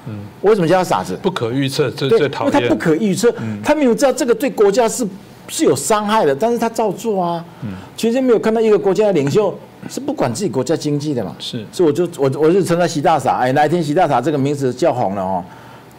[0.06, 0.20] 嗯。
[0.42, 1.18] 为什么叫他傻子？
[1.20, 2.54] 不可预测，这最讨厌。
[2.54, 3.34] 因为他不可预测，
[3.64, 5.04] 他明明知道这个对国家是
[5.48, 7.44] 是有伤害的，但是他照做啊。
[7.64, 7.70] 嗯。
[7.96, 9.52] 全世界没有看到一个国家的领袖。
[9.88, 11.34] 是不管自己国家经济的嘛？
[11.38, 13.38] 是，所以我就我我就称他习大傻。
[13.38, 15.42] 哎，哪一天习大傻这个名字叫红了哦，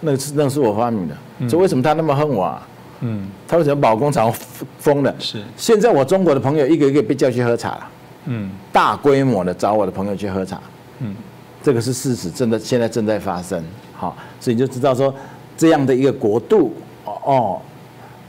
[0.01, 1.15] 那是那是我发明的。
[1.49, 2.43] 所以为什么他那么恨我？
[2.43, 2.67] 啊？
[2.99, 4.31] 嗯，他为什么把工厂
[4.77, 5.13] 封了？
[5.17, 7.87] 是，现在我中国的朋友一个一个被叫去喝茶了。
[8.25, 10.61] 嗯，大规模的找我的朋友去喝茶。
[10.99, 11.15] 嗯，
[11.63, 13.63] 这个是事实，真的现在正在发生。
[13.95, 15.11] 好，所以你就知道说
[15.57, 16.71] 这样的一个国度
[17.03, 17.61] 哦哦，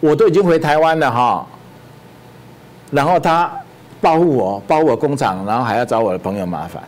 [0.01, 1.47] 我都已经回台湾了哈，
[2.91, 3.53] 然后他。
[4.03, 6.83] 保护我，保护我工厂，然后还要找我的朋友麻烦。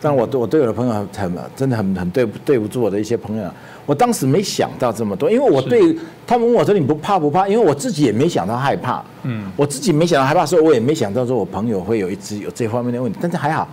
[0.00, 1.08] 但我对我对我的朋友很
[1.56, 3.50] 真的很很对对不住我的一些朋友。
[3.84, 5.96] 我当时没想到这么多，因为我对
[6.26, 7.48] 他们问我说你不怕不怕？
[7.48, 9.02] 因为我自己也没想到害怕。
[9.22, 13.18] 嗯，我自己没想到害怕，所以我也没想到说我朋友会有一只有这方面的问题。
[13.20, 13.66] 但是还好，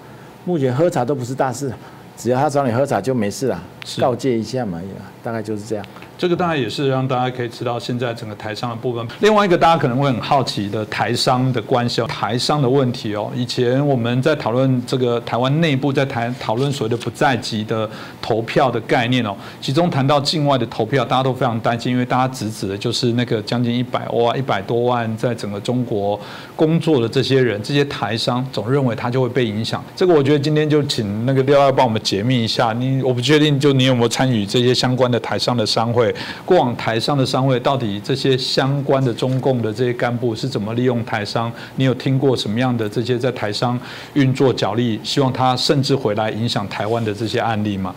[0.46, 1.72] 目前喝茶都不是大事，
[2.18, 3.62] 只要他找你喝茶就没事了，
[4.00, 4.82] 告诫一下嘛，
[5.22, 5.86] 大概就是这样。
[6.18, 9.06] 这个当然也是让大家可以知道现在整个台商的部分。
[9.20, 13.30] 另外一个大家可能会很好奇的台商的关系哦，台商的问题哦。
[13.36, 17.90] 以前我们在讨论这个台湾内部在谈讨论所谓的不在籍的
[18.22, 26.20] 投票的概念哦，其中谈到境外的投票，大家都非常担心，因为大家直指的就是那个将近一百万、一百多万在整个中国
[26.56, 29.84] 工作的这些人，这些台商总认为他就会被影响。
[29.96, 32.72] 这个我觉得今天就请那个廖要帮我们解密一下。
[32.74, 36.05] 你我不确定，就你有没有参与这些相关的台商的商会？
[36.46, 41.52] 过往台商的商会到底这些相关的中共的这些干部是怎么利用台商？
[41.76, 43.80] 你有听过什么样的这些在台商
[44.14, 47.94] 运作角力，希望他甚至回来影响台湾的这些案例吗？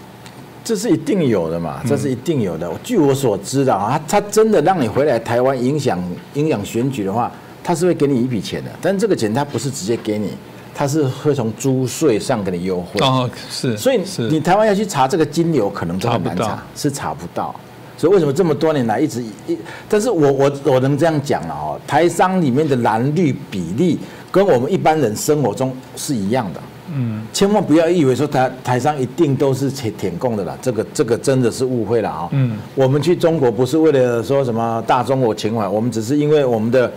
[0.65, 2.71] 这是一定有的嘛，这是一定有的。
[2.85, 5.99] 据我所知的啊，他真的让你回来台湾影响
[6.35, 7.33] 影响选举的话，
[7.65, 10.33] 他是会给你一笔钱的，但这个钱他不是直接给你，
[10.75, 13.01] 他是会从租税上给你优惠。
[13.01, 13.99] 哦，是，所以
[14.31, 17.55] 你台湾要去查这个金流，可能很难查，是查不到。
[17.99, 19.59] 所以为什么这么多年来一直一？
[19.89, 23.99] 但是我我我能这样讲了哦，台商里面的蓝绿比例
[24.31, 26.61] 跟我们一般人生活中是一样的。
[26.95, 32.29] 嗯，千万不要以为说台台商一定都是舔舔供的啦，这个这个真的是误会了啊。
[32.31, 36.91] 嗯，我们去中国不是为了说什么大中国情怀，我们只是因为我们的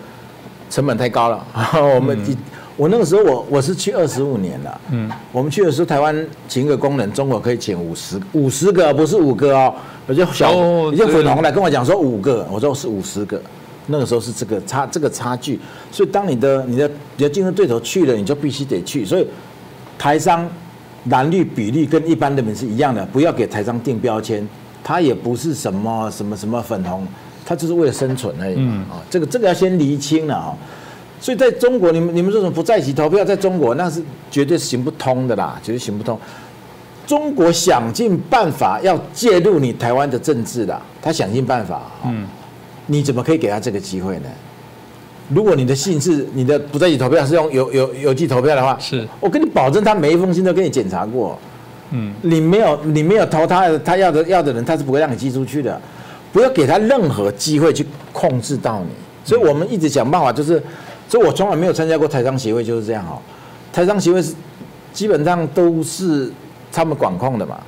[0.69, 1.45] 成本太高了，
[1.95, 2.17] 我们
[2.77, 9.73] 我那个时候我我是去二十五年了，嗯，我们去的时候台湾请一个工人，中国可以请五十五十个，不是五个哦，
[10.07, 13.39] 我就小，哦你就粉红来跟我讲说五个，我说是五十个，
[13.87, 15.59] 那个时候是这个差这个差距，
[15.91, 19.27] 所以当你的你的你的竞争对手去了，你就必须得去，所以
[19.97, 20.49] 台商
[21.09, 24.47] 蓝绿比例跟一般人民是一样的，不要给台商定标签，
[24.83, 27.05] 他也不是什么什么什么粉红，
[27.45, 28.81] 他就是为了生存而已嗯。
[28.89, 30.57] 啊、这个这个要先厘清了啊、
[31.21, 34.01] 所以在中国，你们你们这种不在籍投票，在中国那是
[34.31, 36.19] 绝对行不通的啦，绝对行不通。
[37.05, 41.83] 中国想尽办法要介入你台湾的政治啦，他想尽办法。
[42.05, 42.25] 嗯，
[42.87, 44.29] 你怎么可以给他这个机会呢？
[45.29, 51.37] 如果你的信是你的不在籍投票是用邮邮邮寄投票的话，是我跟你保证，他每一封信都给你检查过。
[51.91, 55.79] 嗯，你没有你没有投他他要的要的人，他是不会让你寄出去的。
[56.33, 58.89] 不要给他任何机会去控制到你。
[59.23, 60.61] 所以我们一直想办法，就是，
[61.11, 63.21] 所以我从来没有参加过台商协会，就是这样哈。
[63.73, 64.33] 台商协会是
[64.93, 66.31] 基本上都是
[66.71, 67.59] 他们管控的嘛，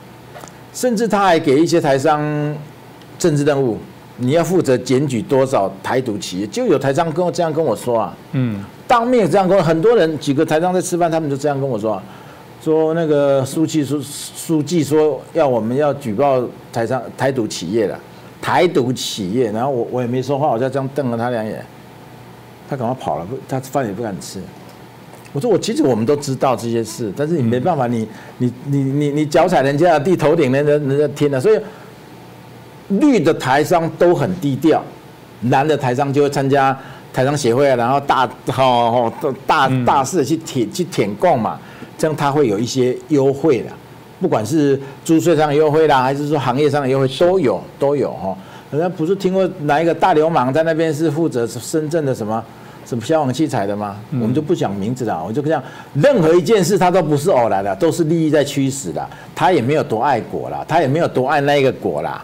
[0.74, 2.22] 甚至他还给一些台商
[3.20, 3.78] 政治任务，
[4.16, 8.16] 你要负责检举多少台独企业，就有台商跟我这样跟我说啊。
[8.32, 12.04] 嗯，当面这样跟我，很多人几个台商在吃饭，他们就这样跟我说、啊，
[12.62, 16.42] 说那个书记书书记说要我们要举报
[16.72, 18.00] 台商台独企业了，
[18.42, 21.66] 台独企业，然后我我也没说话，我就这样瞪了他两眼，
[22.74, 24.42] 他赶快跑了，不他饭也不敢吃。
[25.32, 28.08] 我说我其实我们都知道这些事，但是你没办法，你
[28.40, 31.60] 你你你你脚踩人家的地，头顶人人人家天的，所以
[33.00, 34.84] 绿的台商都很低调，
[35.50, 36.76] 蓝的台商就会参加
[37.12, 41.60] 台商协会啊，然后大哦哦大大肆的去舔去舔供嘛，
[41.98, 43.70] 这样他会有一些优惠的，
[44.20, 48.36] 不管是租税上的优惠啦，还是说行业上的优惠都有都有哈。
[48.72, 52.44] 人家不是听过哪一个大流氓在那边是负责深圳的什么
[52.86, 53.98] 什么消防器材的吗？
[54.12, 55.64] 我们就不讲名字了，我就这样，
[55.94, 59.08] 任何一件事他都不是偶然的，都是利益在驱使的。
[59.36, 62.24] 他也没有多爱国啦，他也没有多爱那一个国啦。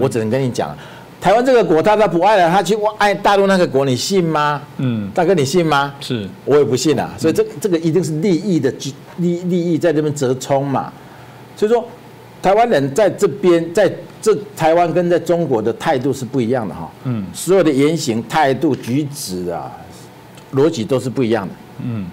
[0.00, 0.74] 我只能跟你讲，
[1.20, 4.62] 台湾这个国他都不爱了，他去爱大陆那个国，你信吗？
[4.78, 5.94] 嗯，大哥，你信吗？
[6.00, 7.10] 是我也不信啊。
[7.18, 8.72] 所以这这个一定是利益的
[9.18, 10.92] 利利益在这边折冲嘛。
[11.56, 11.84] 所以说，
[12.42, 13.92] 台湾人在这边，在
[14.22, 16.90] 这台湾跟在中国的态度是不一样的哈。
[17.04, 19.70] 嗯，所有的言行、态度、举止啊，
[20.54, 21.54] 逻辑都是不一样的。
[21.84, 22.06] 嗯，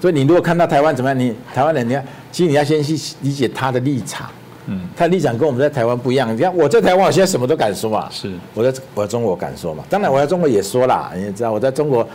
[0.00, 4.28] 所以你如果看到台湾怎么样，你台湾人，你看其实你要先去理解他的立场。
[4.66, 6.32] 嗯，他的立场跟我们在台湾不一样。
[6.32, 8.08] 你看我在台湾，我现在什么都敢说嘛。
[8.10, 9.82] 是我在我在中国敢说嘛？
[9.90, 12.06] 当然我在中国也说啦，你也知道我在中国，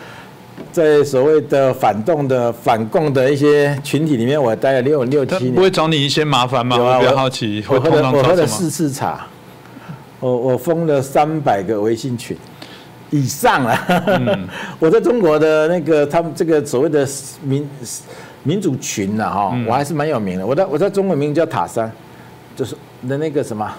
[0.71, 5.53] 在所谓的反动的反共的一些群体里面，我待了六六七年。
[5.53, 6.77] 不会找你一些麻烦吗？
[6.77, 8.47] 我比较好奇，我喝了我喝了？
[8.47, 9.27] 四次茶，
[10.21, 12.35] 我我封了三百个微信群
[13.09, 13.77] 以上了。
[14.07, 14.47] 嗯
[14.79, 17.07] 我在中国的那个他们这个所谓的
[17.43, 17.67] 民
[18.43, 20.45] 民主群呢哈，嗯我还是蛮有名的。
[20.45, 21.91] 我在我在中国名叫塔山，
[22.55, 22.75] 就是
[23.07, 23.71] 的那个什么。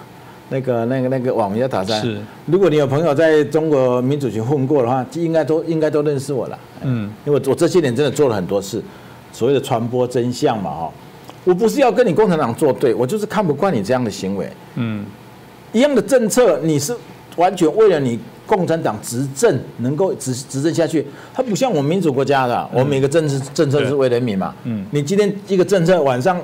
[0.51, 2.01] 那个、那个、那个网名叫塔山。
[2.01, 6.59] 是，如果你有朋友在中国民主群混过的话，应该都应该都认识我了。
[6.81, 8.83] 嗯，因为我我这些年真的做了很多事，
[9.31, 10.93] 所谓的传播真相嘛，哈，
[11.45, 14.51] 我不是要跟你共产党作对，我就是看不惯你这样的行为。
[14.77, 15.05] 嗯，
[15.75, 16.97] 一样的政策，你是
[17.37, 18.19] 完全为了你
[18.49, 24.53] 共产党执政能够执执政下去，它不像我们民主国家的，我们每个政治政策是为人民嘛。
[24.65, 26.41] 嗯你今天一个政策晚上。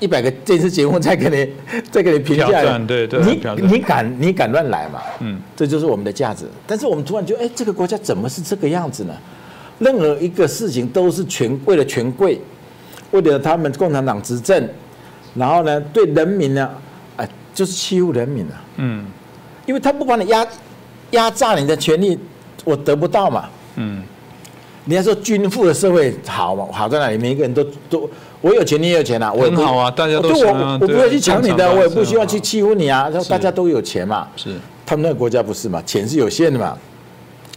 [0.00, 1.52] 一百个电视节目再给你
[1.90, 5.00] 再给你评价对对你你敢你敢乱来嘛？
[5.18, 6.44] 嗯，这就是我们的价值。
[6.68, 9.14] 但是我们突然觉得，哎，这个国家怎么是这个样子呢？
[9.80, 12.40] 任何一个事情都是权为了权贵，
[13.10, 14.68] 为了他们共产党执政，
[15.34, 16.70] 然后呢，对人民呢，
[17.16, 18.62] 哎，就是欺负人民啊。
[18.76, 19.04] 嗯
[19.66, 20.46] 因为他不把你压
[21.12, 22.18] 压榨你的权利，
[22.64, 23.48] 我得不到嘛。
[23.76, 24.02] 嗯，
[24.84, 26.66] 你要说均富的社会好嘛？
[26.72, 27.18] 好在哪里？
[27.18, 28.08] 每一个人都都，
[28.40, 33.10] 我有钱你也有钱啊，我很好啊大家都对我我不会去抢你的，我也不希望去欺负你啊。
[33.10, 34.54] 是大家都有钱嘛，是
[34.84, 35.82] 他们那个国家不是嘛？
[35.82, 36.76] 钱是有限的嘛，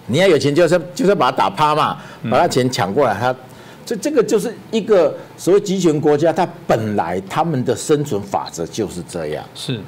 [0.08, 1.98] 你要有钱就是就是把他打趴嘛，
[2.30, 3.36] 把他钱抢过来，他。
[3.84, 9.44] 这这个就是一个所谓集权国家，它本来他们的生存法则就是这样。
[9.56, 9.82] 是，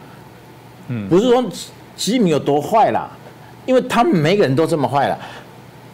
[0.88, 1.42] 嗯不是说
[1.96, 3.08] 习近平有多坏啦，
[3.66, 5.18] 因为他们每个人都这么坏了。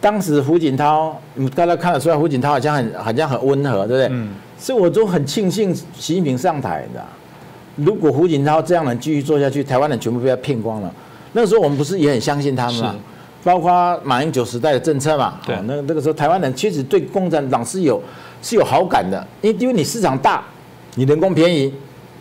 [0.00, 4.08] 当时胡锦涛，你大家看得出来，胡锦涛好像很好像很温和，对不对？
[4.10, 7.02] 嗯所以我都很庆幸习近平上台的。
[7.76, 10.94] 如果胡锦涛这样能继续做下去，台湾人全部被他骗光了。
[11.32, 12.98] 那个时候我们不是也很相信他们吗是？
[13.42, 18.02] 包括马英九时代的政策嘛，对哦那那个时候台湾人确实对共产党是有
[18.42, 20.44] 是有好感的，因为因为你市场大，
[20.96, 21.72] 你人工便宜，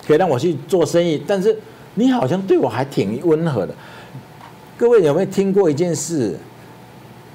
[0.07, 1.53] 可以让我去做生意，但是
[1.95, 3.73] 你好像对我还挺温和的。
[4.79, 6.33] 各位有没有听过一件事？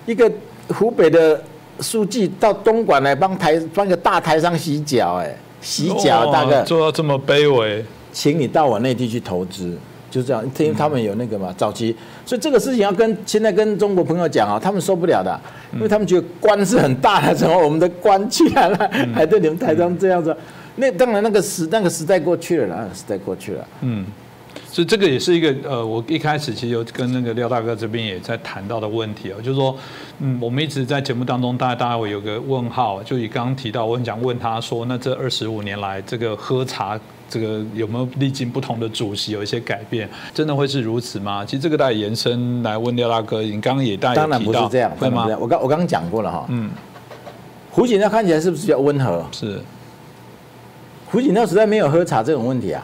[0.06, 0.32] 一个
[0.68, 1.38] 湖北的
[1.78, 7.84] 书记到东莞来帮台帮一个大台商洗脚，哎，洗脚大哥做到这么卑微，
[8.14, 9.76] 请你到我内地去投资，
[10.10, 15.38] 就这样，因为他们有那个嘛，早期，所以这个事情要跟现在跟中国朋友讲啊，他们受不了的，
[15.74, 20.34] 因为他们觉得官是很大的，怎么我们的官居然了还对你们台商这样子？
[20.76, 24.06] 那当然那个时那个时代过去了啦，时代过去了，嗯。
[24.74, 29.76] 所以这个也是一个呃，我一开始其实有跟那个廖大哥这边也在谈到的问题哦，就是说，
[30.18, 36.98] 嗯，我们一直在节目当中，大家大家会有个问号，就你刚刚提到，我很想问他说，那这二十五年来，这个喝茶
[37.28, 40.10] 这个有没有历经不同的主席有一些改变？
[40.34, 41.44] 真的会是如此吗？
[41.44, 45.28] 其实这个大家延伸来问廖大哥，你刚刚也大当然不是这样，会吗？
[45.38, 46.68] 我刚我刚刚讲过了哈，嗯，
[47.70, 49.24] 胡锦涛看起来是不是比较温和？
[49.30, 49.60] 是，
[51.06, 52.82] 胡锦涛实在没有喝茶这种问题啊。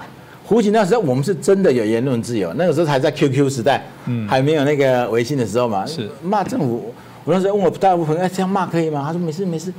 [0.51, 6.93] 胡锦那时候我们是真的有言论自由，那个时候还在 QQ 时代，嗯，还没有那个微信的时候嘛，是骂政府。
[7.25, 9.05] 我那时候问我大部分哎这样骂可以吗？
[9.07, 9.73] 他说没事没事。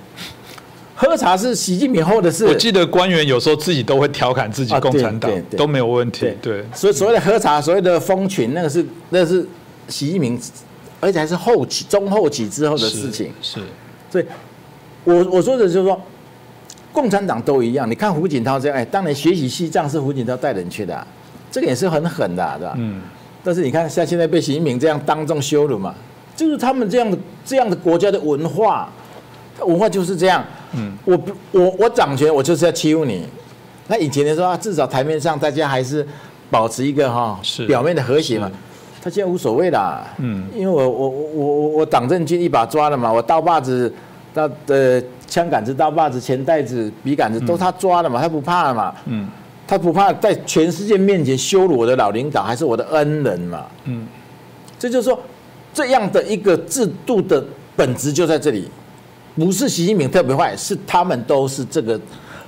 [0.95, 2.45] 喝茶是习近平后的事。
[2.45, 6.32] 我记得官员有时候自己都会调侃自己共产党，都没有问题。
[6.41, 9.45] 对，所以所谓的喝茶，所谓的蜂群，那个是那是
[9.89, 10.39] 习近平，
[11.01, 13.34] 而且还是后期中后期之后的事情。
[13.41, 13.59] 是，
[14.09, 14.26] 所以
[15.03, 16.01] 我我说的就是说。
[16.93, 21.07] 共产党都一样，你看胡锦涛这样，哎，当年学习西藏是胡锦涛带人去的，
[21.49, 22.73] 这个也是很狠的，对吧？
[22.77, 23.01] 嗯。
[23.43, 25.95] 但是你看，像现在被习近平这样当众羞辱嘛，
[26.35, 28.89] 就是他们这样的这样的国家的文化，
[29.61, 30.43] 文化就是这样。
[30.73, 30.91] 嗯。
[31.05, 31.17] 我
[31.51, 33.25] 我我掌权，我就是要欺负你。
[33.87, 36.05] 那以前的时候，至少台面上大家还是
[36.49, 38.51] 保持一个哈表面的和谐嘛。
[39.01, 40.05] 他现在无所谓啦。
[40.17, 40.45] 嗯。
[40.53, 43.91] 因为我我我我我党政军一把抓了嘛，我刀把子
[44.33, 45.01] 到的。
[45.32, 48.93] 枪杆子、刀把子、钱袋子、笔杆子，都他抓的嘛，他不怕了嘛。
[49.05, 49.29] 嗯，
[49.65, 53.65] 他不怕在全世界面前羞辱我的老领导，还是我的恩人嘛。
[53.86, 54.05] 嗯，
[54.77, 55.17] 这就是说，
[55.73, 57.41] 这样的一个制度的
[57.77, 58.69] 本质就在这里，
[59.36, 61.97] 不是习近平特别坏，是他们都是这个，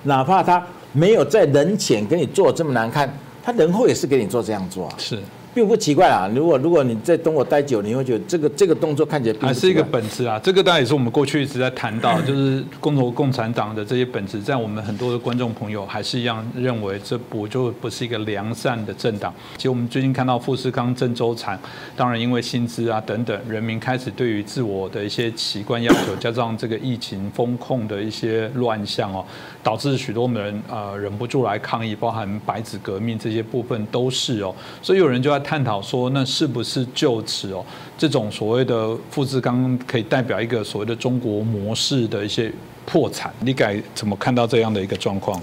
[0.04, 0.62] 哪怕他
[0.92, 3.10] 没有在人前给你做这么难看，
[3.42, 4.94] 他人后也是给你做这样做啊。
[4.98, 5.18] 是。
[5.54, 10.40] 并不奇怪啊，如果如果你在东莞待久，你会觉得这个这个动作看起来还是一个本质啊。
[10.44, 19.34] 这个当然也是我们过去一直在谈到， 就是共同共产党的这些本质，在我们很多的观众朋友还是一样认为这不就不是一个良善的政党。
[19.58, 21.60] 其实我们最近看到富士康、郑州产，
[21.96, 29.24] 当然因为薪资啊等等，人民开始对于自我的一些习惯要求，加上这个疫情风控的一些乱象哦，
[29.64, 35.44] 导致许多人呃忍不住来抗议，包含白纸革命这些部分都是哦，所以有人就在。
[35.44, 37.64] 探讨说，那是不是就此哦，
[37.98, 42.50] 这种所谓的富士康可以代表一个所谓的中国模式的一些
[42.86, 43.30] 破产？
[43.42, 45.38] 你该怎么看到这样的一个状况？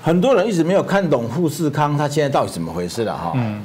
[0.00, 3.32] 很多人一直没有看懂富士康它现在到底怎么回事了哈。
[3.36, 3.60] 嗯，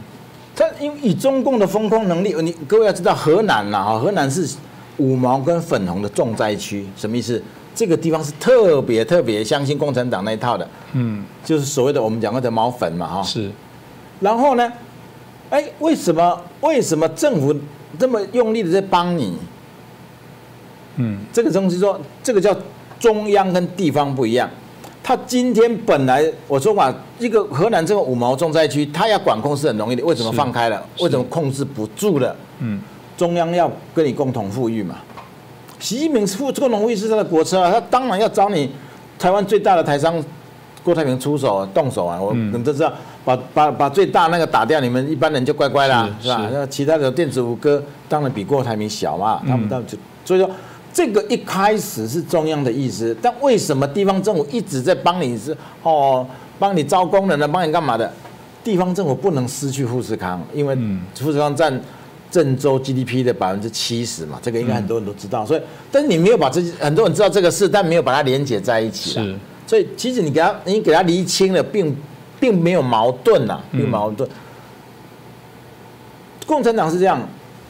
[0.53, 4.57] 他因为以中共的风控能力，你各位要知道，河南呐哈，河南是
[4.97, 7.41] 五毛跟粉红的重灾区，什么意思？
[7.73, 10.67] 这个地方是特别特别相信共产党那一套的。
[10.93, 13.23] 嗯，就是所谓的我们讲过的毛粉嘛哈。
[13.23, 13.49] 是。
[14.19, 14.71] 然后呢？
[15.49, 16.41] 哎，为什么？
[16.61, 17.53] 为什么政府
[17.99, 19.37] 这么用力的在帮你？
[20.95, 22.55] 嗯，这个东西说，这个叫
[22.99, 24.49] 中央跟地方不一样。
[25.03, 30.05] 他今天本来我说嘛，一个河南这个五毛重灾区，他要管控是很容易的。
[30.05, 30.81] 为什么放开了？
[30.99, 32.33] 为什么控制不住了？
[32.59, 32.79] 嗯，
[33.17, 34.99] 中央要跟你共同富裕嘛。
[35.81, 38.71] 习近平富共同富裕是他的国策啊，他当然要找你
[39.19, 40.23] 台湾最大的台商。
[40.83, 42.19] 郭台铭出手动手啊！
[42.19, 42.91] 我们都知道，
[43.23, 46.49] 把把把最大那个打掉，你们一般人就乖乖啦，是吧？
[46.51, 47.79] 那其他的电子五哥
[48.09, 50.49] 当然比郭台铭小嘛，他们当然就所以说，
[50.91, 56.25] 这个一开始是中央的意思，但为什么地方政府一直在帮你是哦，
[56.57, 58.11] 帮你招工人呢，帮你干嘛的？
[58.63, 60.75] 地方政府不能失去富士康，因为
[61.13, 61.71] 富士康占
[62.31, 65.45] 郑州 GDP 的百分之七十嘛，这个应该很多人都知道。
[65.45, 65.61] 所以，
[65.91, 69.11] 但是你没有把这些很多人知道这个事，但没有把它连接在一起。
[69.11, 69.35] 是。
[69.67, 71.95] 所以其实你给他，你给他厘清了，并
[72.39, 74.27] 并没有矛盾呐，并矛盾。
[76.47, 77.21] 共产党是这样，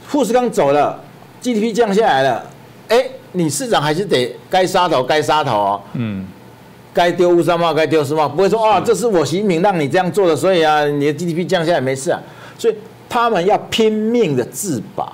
[0.08, 1.00] 富士康走了
[1.42, 2.44] ，GDP 降下来了，
[2.88, 6.26] 哎，你市长还是得该杀头该杀头哦，嗯，
[6.92, 12.20] 该丢乌纱帽该丢什么，不会说啊，这是我习近平让你这样做的，所以啊，你的 GDP 降下来没事啊，
[12.58, 12.76] 所以
[13.12, 15.12] 他们要拼命的自保，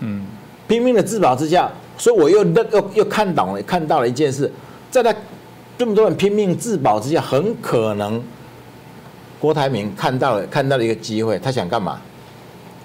[0.00, 0.26] 嗯，
[0.68, 4.52] 拼命的自保之下，所以我又又又看懂了，看到了一件事，
[4.90, 5.14] 在他。
[5.78, 8.22] 这么多人拼命自保之下，很可能
[9.38, 11.98] 郭台铭看到了看到了一个机会，他想干嘛？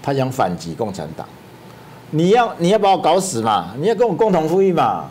[0.01, 1.28] 他想反击共产党。
[2.12, 3.76] 你要你要把我搞死嘛？
[3.78, 5.10] 你要跟我共同富裕嘛？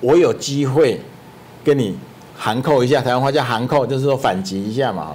[0.00, 1.00] 我有机会
[1.62, 1.96] 跟你
[2.36, 5.14] 函扣一下，台湾话叫函扣，就是说反击一下嘛。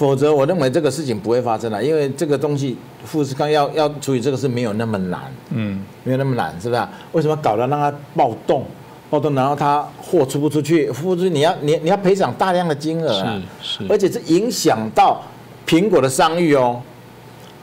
[0.00, 2.74] 否则我认为这个事情不会发生了，因为这个东西
[3.04, 5.20] 富士康要要处理这个事没有那么难，
[5.50, 6.82] 嗯，没有那么难，是不是、
[7.12, 8.64] 为什么搞得让他暴动？
[9.10, 13.92] 暴动，然后他货出不出去，付不出去，你要你你要赔偿大量的金额啊，是是。
[13.92, 15.20] 而且是影响到
[15.66, 16.80] 苹果的商誉哦。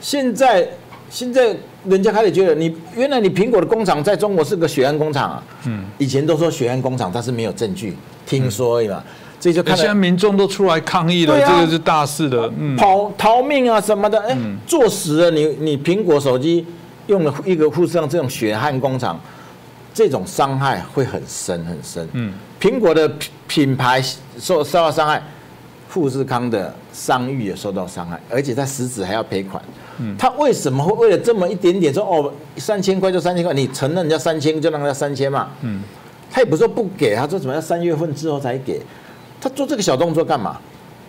[0.00, 0.64] 现在
[1.10, 9.02] 现在人家开始觉得你原来你苹果的工厂在中国是个血案工厂啊，嗯，以前都说血案工厂，但是没有证据，听说而已嘛，
[9.40, 14.36] 这就看现在民众都出来抗议了，这个是大事的，嗯，跑逃命啊什么的，哎、
[14.66, 16.66] 坐实了你你苹果手机
[17.06, 19.18] 用了一个富士康这种血汗工厂，
[19.94, 22.08] 这种伤害会很深很深。
[22.12, 24.02] 嗯，苹果的品品牌
[24.38, 25.22] 受受到伤害，
[25.88, 29.62] 富士康的商誉也受到伤害，而且他实质还要赔款。
[30.00, 35.48] 嗯，他为什么会为了这么一点点说哦三千块就三千块，你承认人家三千就让人家三千嘛？
[35.62, 35.80] 嗯，
[36.30, 38.80] 他也不是说不给，他说怎么要三月份之后才给，
[39.40, 40.58] 他做这个小动作干嘛？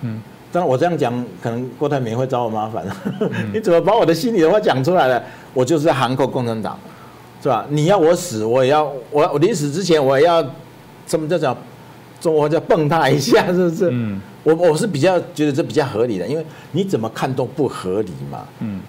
[0.01, 0.21] 嗯，
[0.51, 2.85] 当然我这样讲，可能郭台铭会找我麻烦。
[3.53, 5.21] 你怎么把我的心里的话讲出来了？
[5.53, 6.77] 我就是在函扣共产党，
[7.41, 7.65] 是吧？
[7.69, 10.41] 你要我死，我也要我我临死之前我也要，
[11.07, 11.57] 什么叫叫
[12.21, 13.89] 中国叫蹦他一下， 是不是？
[13.91, 18.45] 嗯，我我是比较觉得这比较合理的，因为你怎么看都不合理嘛。
[18.59, 18.79] 嗯，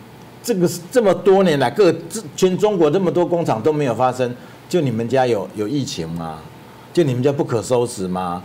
[0.43, 4.35] 这个是这么多年来各这全中国这么多工厂都没有发生，
[4.69, 6.39] 就你们家有有疫情吗？
[6.93, 8.43] 就你们家不可收拾吗？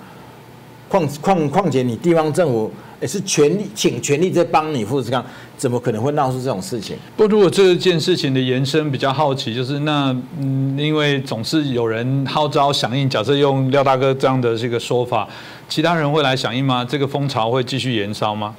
[0.87, 2.71] 况况况且你地方政府
[3.01, 5.23] 也是全力请全力在帮你富士康，
[5.57, 6.95] 怎么可能会闹出这种事情？
[7.17, 15.27] 不，如果这件事情的延伸比较好奇，就是那嗯，因为总是有人号召响应，假设用廖大哥这样的这个说法，
[15.67, 16.85] 其他人会来响应吗？
[16.85, 18.55] 这个风潮会继续延烧吗？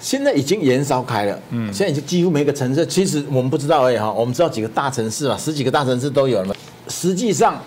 [0.00, 6.54] 现在已经延烧开了，嗯，现在已经几乎每个城市，其实我们不知道而已哈，我们知道几个大城市嘛，十几个大城市都有了嘛，
[6.88, 7.60] 实际上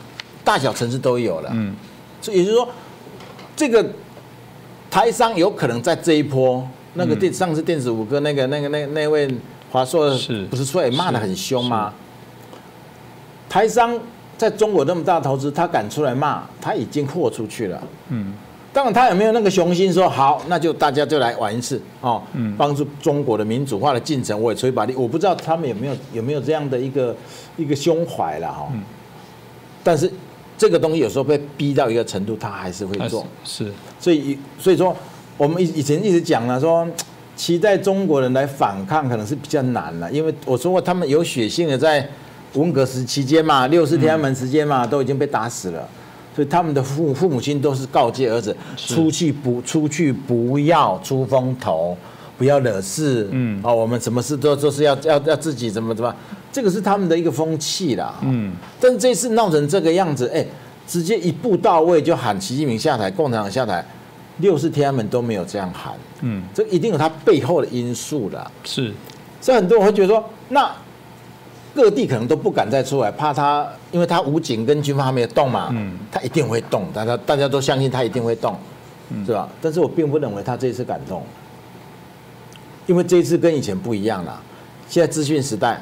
[0.44, 1.76] 大小城市都有了，嗯，
[2.20, 2.68] 所以也就是说，
[3.64, 3.90] 这个
[4.92, 9.26] 台商有可能在这一波，那个电上次电子五哥那个那个那那位
[9.72, 10.10] 华硕
[10.50, 11.94] 不是出来骂的很凶吗？
[13.48, 13.98] 台商
[14.38, 17.82] 在中国那么大投资，他敢出来骂，他已经豁出去了。
[18.10, 18.34] 嗯，
[18.74, 24.94] 当然，他有没有那个雄心说好，那就大家就来玩一次哦，嗯帮助中国的民主化的进程，我也吹把力。
[24.94, 27.16] 我不知道他们有没有有没有这样的一个
[27.56, 28.68] 一个胸怀了哈。
[29.86, 30.12] 但是
[30.64, 33.28] 这个东西有时候被逼到一个程度，他还是会做。
[33.44, 34.96] 是所以所以说，
[35.36, 36.88] 我们以以前一直讲了说，
[37.36, 42.08] 期待中国人来反抗可能是比较难了，因为我说过他们有血性的在
[42.54, 45.86] 文革时期间嘛，六四天安门时间嘛，都已经被打死了。
[46.34, 51.98] 所以他们的父父母亲都是告诫儿子，出去不出去不要出风头，
[52.38, 53.28] 不要惹事。
[53.32, 56.14] 嗯哦，我们什么事都都是要要要自己怎么怎么，
[56.52, 58.16] 这个是他们的一个风气啦。
[58.24, 60.46] 嗯，但是这次闹成这个样子，哎，
[60.88, 63.86] 直接一步到位就喊习近平下台，共产党下台，
[64.40, 68.52] 六四天安门都没有这样喊，嗯这一定有它背后的因素的。
[68.64, 68.92] 是
[69.42, 70.72] 所以很多人会觉得说，那
[71.76, 78.56] 各地可能都不敢再出来，怕他，因为他武警跟军方还没有动嘛，嗯他一定会动，大家大家都相信他一定会动，
[79.10, 79.50] 嗯是吧？
[79.62, 81.24] 但是我并不认为他这一次敢动，
[82.86, 84.42] 因为这一次跟以前不一样了，
[84.90, 85.82] 现在资讯时代，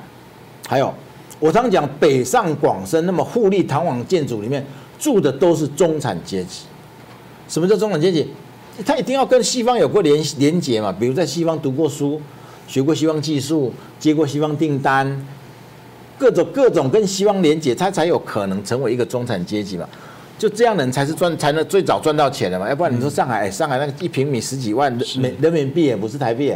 [0.68, 0.94] 还有
[1.40, 4.66] 我常讲北上广深那么富丽堂皇建筑里面
[5.00, 6.62] 住的都是中产阶级，
[7.48, 8.28] 什么叫中产阶级？
[8.86, 12.22] 他一定要跟西方有过连连结嘛，比如在西方读过书，
[12.68, 15.26] 学过西方技术，接过西方订单，
[16.18, 19.88] 各种各种跟西方连结，他才有可能成为一个中产阶级嘛。
[20.40, 22.68] 就这样的人才是赚，才能最早赚到钱的嘛。
[22.68, 26.52] 要不然你说上海，哎上海那个一平米十几万人人民币，也不是台币，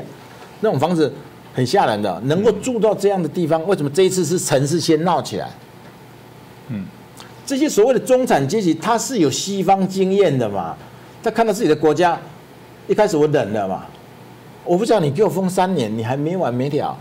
[0.65, 1.13] 那种房子
[1.53, 2.19] 很吓人的。
[2.25, 5.47] 能够住到这样的地方，为什么这一次是城市先闹起来？
[6.69, 6.83] 嗯，
[7.45, 10.75] 这些所谓的中产阶级，他是有西方经验的嘛？
[11.23, 12.19] 他看到自己的国家，
[12.87, 13.85] 一开始我忍了嘛，
[14.63, 16.97] 我不知道你给我封三年，你还没完没了。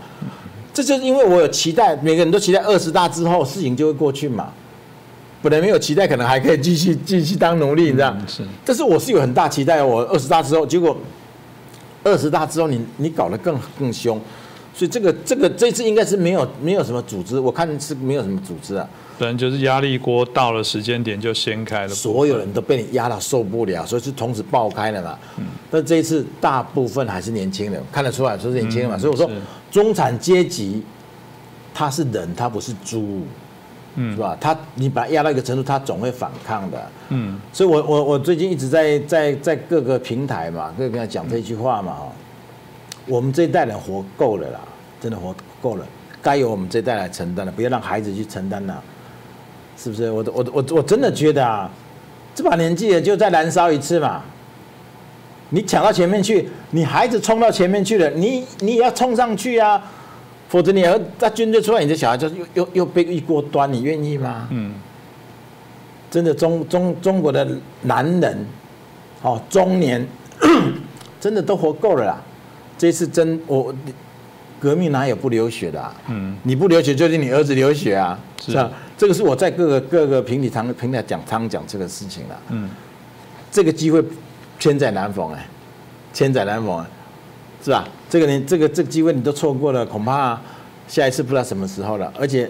[0.71, 4.51] 这就是因为我有期待，每个人都期待二十大之后事情就会过去嘛。
[5.41, 8.15] 本来没有期待，可能还可以继续继续当奴隶，你知道？
[8.19, 10.95] 嗯是但是我是有很大期待哦，我二十大之后，结果
[12.05, 14.21] 二十大之后你你搞得更更凶，
[14.73, 18.87] 所以这个这个这次应该是没有没有什么组织，我看是没有什么组织啊，
[19.17, 25.17] 可能就是压力锅到了时间点就掀开了，所有人都被你压到受不了，所以是同时爆开了嘛。
[25.71, 29.29] 但这一次大部分还是年轻人，看得出来说是年轻人嘛，嗯所以我说
[29.71, 30.83] 中产阶级
[31.73, 33.23] 他是人，他不是猪，
[33.95, 34.37] 嗯是吧？
[34.39, 36.81] 他你把他压到一个程度，他总会反抗的。
[37.09, 42.11] 嗯所以我我我最近一直在在在各个平台嘛，各个平台讲这句话嘛哈，
[43.07, 44.59] 我们这一代人活够了啦，
[44.99, 45.85] 真的活够了，
[46.21, 48.81] 该由我们这一代来承担了，不要让孩子去承担了，
[49.77, 50.11] 是不是？
[50.11, 51.69] 我我我我真的觉得啊，
[52.33, 54.21] 这把年纪也就再燃烧一次嘛，
[55.51, 59.81] 你抢到前面去，你孩子冲到前面去了，你你也要冲上去啊，
[60.55, 64.47] 否则你儿在军队出来，你的小孩就又又又被一锅端，你愿意吗？
[64.51, 64.73] 嗯，
[66.09, 67.45] 真的中中中国的
[67.81, 68.45] 男人，
[69.21, 70.07] 哦，中年，
[71.19, 72.21] 真的都活够了啦。
[72.77, 73.75] 这次真我
[74.57, 75.81] 革命哪有不流血的？
[75.81, 75.93] 啊？
[76.07, 78.71] 嗯，你不流血就是你儿子流血啊，是吧？
[78.97, 82.41] 这个是我在各个各个平底堂平台讲常讲这个事情了。
[82.51, 82.69] 嗯，
[83.51, 84.01] 这个机会
[84.57, 85.45] 千载难逢哎，
[86.13, 86.85] 千载难逢，
[87.65, 87.83] 是吧？
[88.07, 90.39] 这个你这个这个机会你都错过了，恐怕
[90.87, 92.13] 下一次不知道什么时候了。
[92.15, 92.47] 而且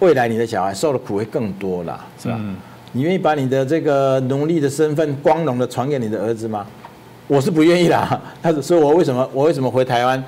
[0.00, 2.36] 未来你的小孩受的苦会更多了，是吧？
[2.38, 2.54] 嗯，
[2.92, 6.66] 你愿意把你的这个奴隶的身份光荣的传给你的儿子吗？
[7.26, 8.20] 我是不愿意啦。
[8.42, 10.22] 他所以，我为什么我为什么回台湾？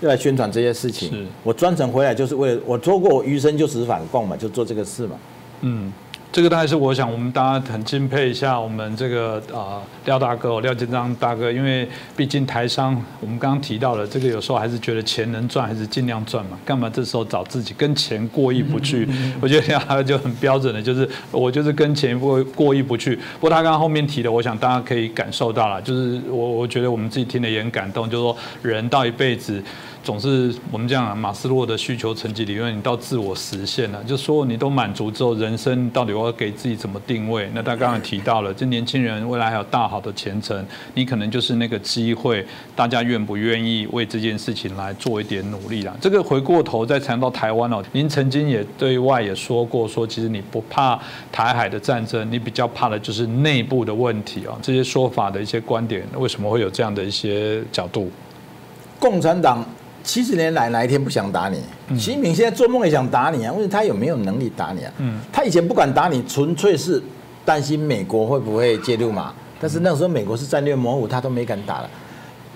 [0.00, 5.16] 要来宣传这些事情，我专程回来就是为了我做过，我余生就只反共嘛，就做这个事嘛。
[5.62, 5.92] 嗯。
[6.32, 16.56] 这个大概是我想，我们大家很敬佩一下我们这个啊廖大哥、廖建章大哥，因为毕竟台商，我们刚刚提到了这个，有时候还是觉得钱能赚，还是尽量赚嘛。
[16.64, 19.08] 干嘛这时候找自己跟钱过意不去？
[19.40, 23.16] 我觉得廖大哥就很标准的，就是我就是跟钱过过意不去。
[23.16, 29.60] 不过他刚刚后面提的，我想大家可以感受到了，就是我我觉得我们自己听的也很感动，就是说人到一辈子。
[30.10, 37.48] 总是我们讲马斯洛的需求层级理论，你到自我实现了，就说你都满足之后，人生到底我要给自己怎么定位？
[37.54, 42.44] 那他刚刚提到了，这年轻人未来还有大好的前程，你可能就是那个机会，
[42.74, 45.96] 大家愿不愿意为这件事情来做一点努力啊？
[46.00, 50.98] 这个回过头再谈到台湾哦，您曾经也对外也说过，说其实你不怕
[51.30, 54.58] 台海的战争，你比较怕的就是内部的问题啊。
[54.60, 58.10] 这些说法的一些观点，为什么会有这样的一些角度？
[58.98, 59.64] 共产党。
[60.02, 61.58] 七十年来哪一天不想打你？
[61.98, 63.52] 习近平现在做梦也想打你啊！
[63.52, 64.92] 问他有没有能力打你啊？
[64.98, 67.02] 嗯他以前不敢打你，纯粹是
[67.44, 69.32] 担心美国会不会介入嘛。
[69.60, 71.90] 但是那时候美国是战略模糊，他都没敢打了。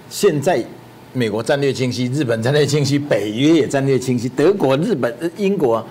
[0.09, 0.65] 现在
[1.13, 5.85] 美国战略清晰，日本战略清晰，北约也战略清晰，德国、日本、英国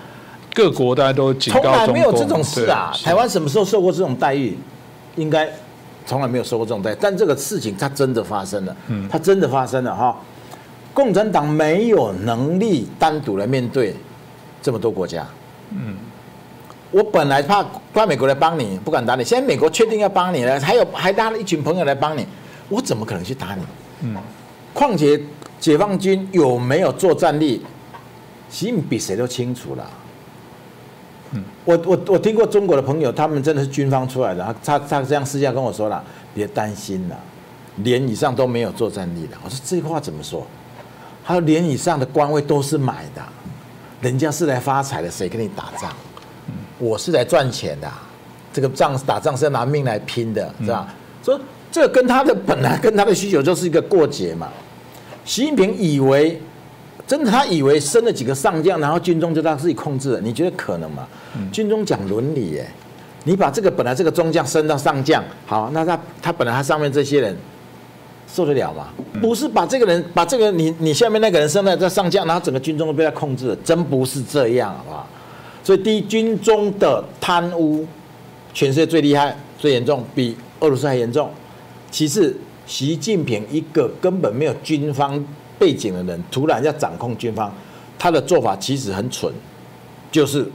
[0.52, 2.92] 各国大家都从来没有这种事啊！
[3.04, 4.56] 台湾什么时候受过这种待遇？
[5.16, 5.48] 应该
[6.04, 6.96] 从来没有受过这种待遇。
[7.00, 10.18] 但这个事情它真的发生了，嗯它真的发生了哈。
[10.94, 13.94] 共产党没有能力单独来面对
[14.62, 15.26] 这么多国家。
[15.70, 15.96] 嗯，
[16.92, 19.24] 我本来怕怪美国来帮你，不敢打你。
[19.24, 22.24] 现在美国确定要帮你了，还有还拉了一群朋友来帮你，
[22.68, 23.62] 我怎么可能去打你？
[24.02, 24.16] 嗯，
[24.72, 25.20] 况且
[25.58, 27.60] 解放军有没有作战力，
[28.48, 29.90] 习近平比谁都清楚了。
[31.32, 37.18] 嗯，我我我听过中国的朋友，他们真的是军方出来的，他他这样私下跟我说了，别担心了，
[37.78, 39.38] 连以上都没有作战力了。
[39.44, 40.46] 我说这话怎么说？
[41.26, 43.22] 还有连以上的官位都是买的，
[44.02, 45.90] 人家是来发财的，谁跟你打仗？
[46.78, 47.90] 我是来赚钱的，
[48.52, 50.86] 这个仗打仗是要拿命来拼的，是吧？
[51.22, 51.40] 所以
[51.72, 54.48] 这跟他的本来 跟他的需求就是一个过节嘛。
[55.24, 56.38] 习近平以为
[57.06, 61.08] 真的，他以为升了几个上将，然后军中就他自己控制了，你觉得可能吗？
[61.50, 62.70] 军中讲伦理耶，
[63.24, 67.34] 你把这个本来这个中将升到上将，好，那他他本来他上面这些人。
[68.26, 68.88] 受得了吗？
[69.20, 75.06] 不是把这个人，把这个你你下面那个人升在在上将，然后整个军中都被他控制了，真不是这样，好不好？
[75.62, 77.86] 所以第一，军中的贪污，
[78.52, 81.30] 全世界最厉害、最严重，比俄罗斯还严重。
[81.90, 85.24] 其次，习近平一个根本没有军方
[85.58, 87.54] 背景的人，突然要掌控军方，
[87.98, 89.32] 他的做法其实很蠢，
[90.10, 90.46] 就是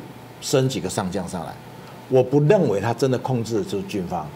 [0.41, 1.53] 升几个上将上来。
[2.09, 4.27] 我不认为他真的控制的就是军方。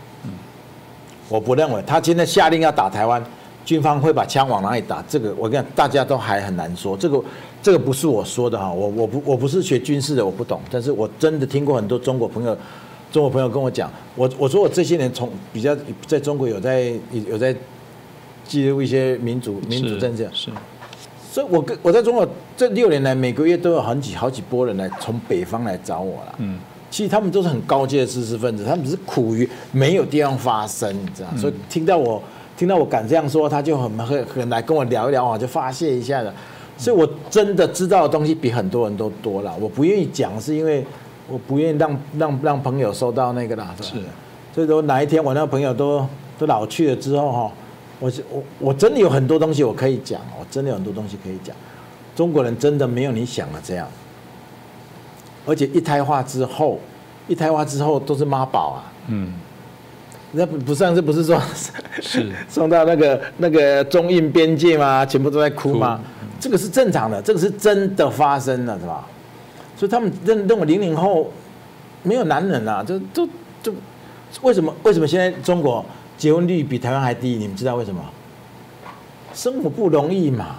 [1.34, 3.20] 我不认为他今天下令要打台湾，
[3.66, 5.04] 军方会把枪往哪里打？
[5.08, 6.96] 这个我跟大家都还很难说。
[6.96, 7.20] 这个
[7.60, 10.62] 这个不是我说的哈，我我不我不是学军事的，我不懂。
[10.70, 12.56] 但是我真的听过很多中国朋友，
[13.12, 15.76] 中国朋友跟我讲，我我说我这些年从比较
[16.06, 16.94] 在中国有在
[17.28, 17.56] 有在
[18.44, 20.52] 记录一些民主民主政治，是。
[21.32, 26.36] 所以我跟我在中国这六年来，每个月都有好几好几波人来从北方来找我了。
[26.38, 26.60] 嗯。
[26.94, 32.22] 其实他们都是很高阶的知识分子，他们只是苦于没有地方发声，你知道所以听到我
[32.56, 36.32] 听到我敢这样说，他就很很很来跟我聊一聊啊，就发泄一下的。
[36.78, 39.52] 所以我真的知道的东西比很多人都多了。
[39.60, 40.86] 我不愿意讲，是因为
[41.28, 43.74] 我不愿意让让让朋友收到那个啦。
[43.82, 43.96] 是。
[44.54, 47.52] 所以说哪一天我那个朋友都都老去了之后哈，
[48.00, 51.56] 我我我真的有很多东西我可以讲，我真的有很多东西可以讲。
[52.16, 53.88] 中国人真的没有你想的这样。
[55.46, 56.80] 而且一胎化之后，
[57.28, 58.92] 一胎化之后都是妈宝啊。
[59.08, 59.34] 嗯，
[60.32, 61.42] 那不不上次不是说，
[62.02, 65.06] 是 送到那个那个中印边界吗？
[65.06, 66.00] 全部都在哭吗？
[66.40, 69.06] 这个是正常的，这个是真的发生了，是吧？
[69.78, 71.32] 所以他们认认为零零后
[72.04, 73.28] 没有男人啊，就就
[73.62, 73.74] 就
[74.42, 75.84] 为什么为什么现在中国
[76.18, 78.02] 结婚率比台湾还低，你们知道为什么？
[79.34, 80.58] 生活不容易嘛。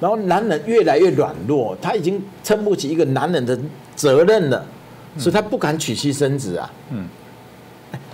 [0.00, 3.56] 然后男人越来越软弱，他已经撑不起一个男人的
[3.94, 4.64] 责任了，
[5.18, 6.72] 所以他不敢娶妻生子啊。
[6.90, 7.06] 嗯，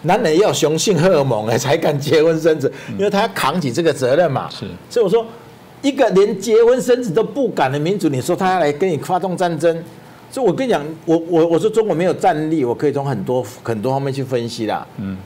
[0.02, 4.50] 男人要雄性荷尔蒙哎，才敢结婚生子，因为他要扛起这个责任嘛。
[4.50, 5.24] 是，所以我说，
[5.80, 9.80] 一个连结婚生子都不敢的民族，你说他要来跟你发动战争？
[10.28, 14.84] 所以我跟你讲，我我我说中国没有战力，我可以从很多很多方面去分析啦。
[14.96, 15.16] 嗯，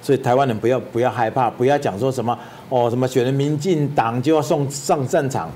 [0.00, 2.38] 所以台湾人不要不要害怕，不要讲说什么。
[2.68, 5.50] 哦，什么选了民进党就要送上战场？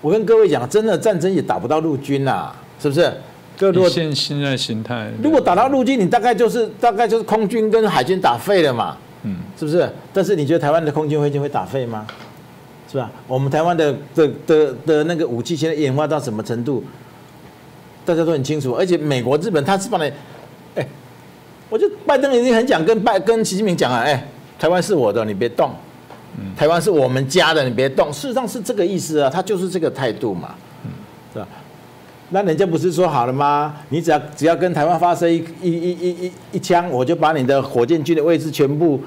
[0.00, 3.12] 我跟各位讲，真的战争也打不到陆军呐，是不是？
[3.58, 9.86] 各现现在形态，如果打到陆军，你大概就是大概就是空军跟海军打废了嘛，嗯，是不是？
[10.14, 12.06] 但是你觉得台湾的空军海军会打废吗？
[12.90, 13.10] 是吧？
[13.28, 16.82] 我们台湾的的的的那个武器现在演化到什么程度？
[18.06, 20.10] 大家都很清楚，而且美国、日本，他是把你，
[20.74, 20.86] 哎，
[21.68, 24.26] 我就拜登已经很讲跟拜跟习近平讲啊，哎，
[24.58, 25.70] 台湾是我的，你别动。
[26.56, 28.12] 台湾是我们家的，你别动。
[28.12, 30.54] 事实上是这个意思啊，他就是这个态度嘛，
[31.32, 31.46] 是吧？
[32.30, 33.74] 那人家不是说好了吗？
[33.88, 39.00] 你只要只要跟台湾发生一一一一一一枪，我就把你的火箭军的位置全部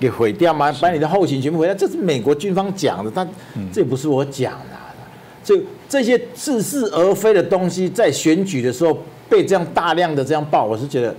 [0.00, 0.70] 给毁掉吗？
[0.80, 1.74] 把你的后勤全部毁掉？
[1.74, 3.28] 这是美国军方讲的，但
[3.72, 4.76] 这不是我讲的。
[5.44, 5.58] 这
[5.88, 8.98] 这些似是而非的东西，在选举的时候
[9.28, 11.14] 被这样大量的这样报，我是觉得。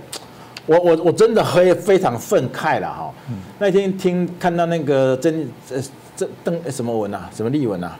[0.66, 3.12] 我我我真的非非常愤慨了哈！
[3.58, 5.82] 那天听看到那个曾呃
[6.14, 7.98] 曾邓什么文啊，什么立文啊？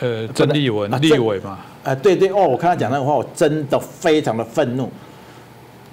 [0.00, 1.58] 呃，曾立文立伟嘛？
[1.84, 4.90] 啊，对对哦，我看他讲那个话，我真的非常的愤怒。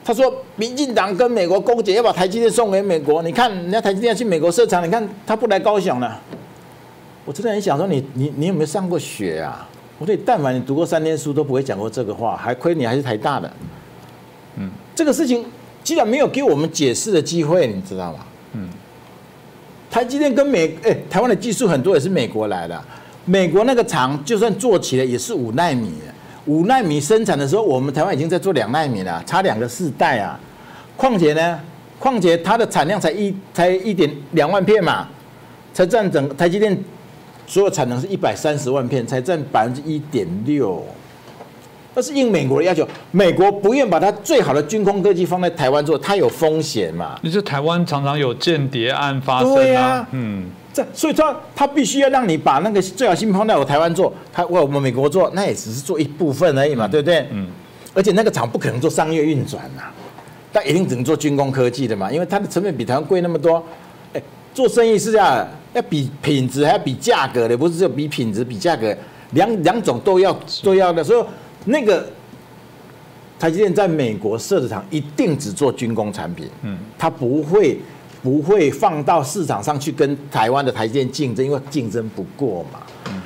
[0.03, 3.21] 他说民进党跟美国勾结，要把台积电送给美国。
[3.21, 6.19] 你看人家台积电去美国设厂，你看他不来高雄了。
[7.25, 9.69] 我真的很想说，你你你有没有上过学啊？
[9.99, 12.35] 我说，但凡你读过三天书，都不会讲过这个话。
[12.35, 13.49] 还亏你还是台大的。
[14.57, 15.45] 嗯，这个事情
[15.83, 18.19] 既然没有给我们解释的机会，你知道吗？
[18.53, 18.69] 嗯，
[19.89, 22.79] 台积电跟美哎，台湾的技术很多也是美国来的，
[23.25, 25.91] 美国那个厂就算做起来也是五纳米，
[26.45, 30.39] 五纳米生产的时候，我们台湾已经在做两纳米了，差两个世代啊。
[30.95, 31.59] 况且呢，
[31.97, 35.07] 况且它的产量才一才一点两万片嘛，
[35.73, 36.77] 才占整台积电
[37.47, 40.85] 所有产能是一百三十万片，才占百分之一点六。
[41.95, 47.19] 那是应美国的要求，美国不愿把它最好的军工科技放在台湾做，它有风险嘛？
[47.21, 57.27] 你是台湾常常有间谍案发生啊，嗯，这所以说他必须要让你把那个最好芯片放在我台湾做，他为我们美国做，那也只是做一部分而已嘛，对不对？
[57.29, 57.45] 嗯，
[57.93, 59.83] 而且那个厂不可能做商业运转呐，
[60.51, 63.63] 但一定只能做军工科技的嘛，因为它的成本比台湾贵那么多。
[64.13, 64.21] 哎，
[64.51, 68.95] 做生意是这样，要比品质还要比价格的，不是只有比品质比价格，
[69.33, 71.23] 两两种都要都要的，所以。
[71.66, 72.05] 那个
[73.39, 77.78] 台积电在美国设的厂一定只做军工产品，嗯，它不会
[78.22, 82.80] 不会放到市场上去跟台湾的台积电竞争，因为竞争不过嘛。
[83.09, 83.22] 嗯，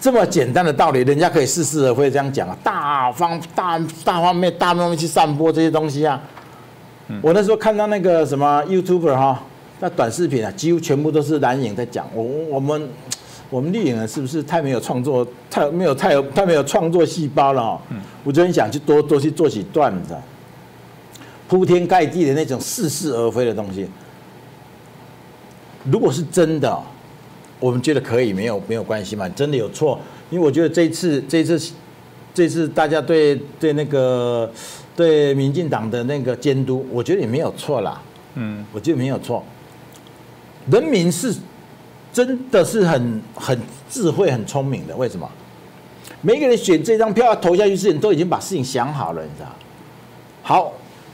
[0.00, 6.20] 这么简单的道理，人家可以似是而非这样讲啊，大方大大方面大方面去散播这些东西啊。
[7.22, 9.42] 我那时候看到那个什么 YouTuber 哈，
[9.80, 12.88] 那短视频啊，几乎全部都是蓝影在讲我我们。
[13.50, 17.80] 我们丽影人是不是太没有创作，太没有太有太没有创作细胞了？
[17.90, 20.16] 嗯，我就很想去多多去做起段子，
[21.48, 23.88] 铺天盖地的那种似是而非的东西。
[25.90, 26.80] 如果是真的，
[27.58, 29.28] 我们觉得可以，没有没有关系嘛？
[29.30, 29.98] 真的有错？
[30.30, 31.72] 因为我觉得这次这次
[32.32, 34.48] 这次大家对对那个
[34.94, 38.00] 对民进党的那个监督，我觉得也没有错啦。
[38.34, 39.44] 嗯，我觉得没有错。
[40.70, 41.34] 人民是。
[42.12, 43.58] 真的是很很
[43.88, 44.96] 智慧、很聪明的。
[44.96, 45.28] 为什么？
[46.22, 49.48] 每个人选这张票要投下去之前，都已经把事情想好了，你知道？
[50.42, 50.72] 好，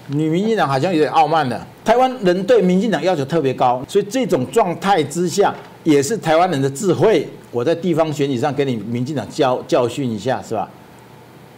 [0.09, 1.65] 女民进党好像有点傲慢了。
[1.85, 7.29] 台湾人对民进党要求特别高，所以这种状态之下，也是台湾人的智慧。
[7.53, 10.69] 我在地方选举上给你民进党教教训一下，是吧？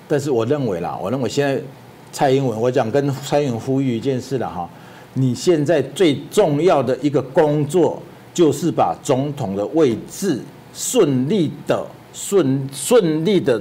[0.06, 1.58] 但是我认为啦，我认为现在
[2.12, 4.68] 蔡英文，我想跟蔡英文呼吁一件事了哈，
[5.14, 8.02] 你现在最重要的一个工作。
[8.38, 10.40] 就是把总统的位置
[10.72, 13.60] 顺利的顺顺利的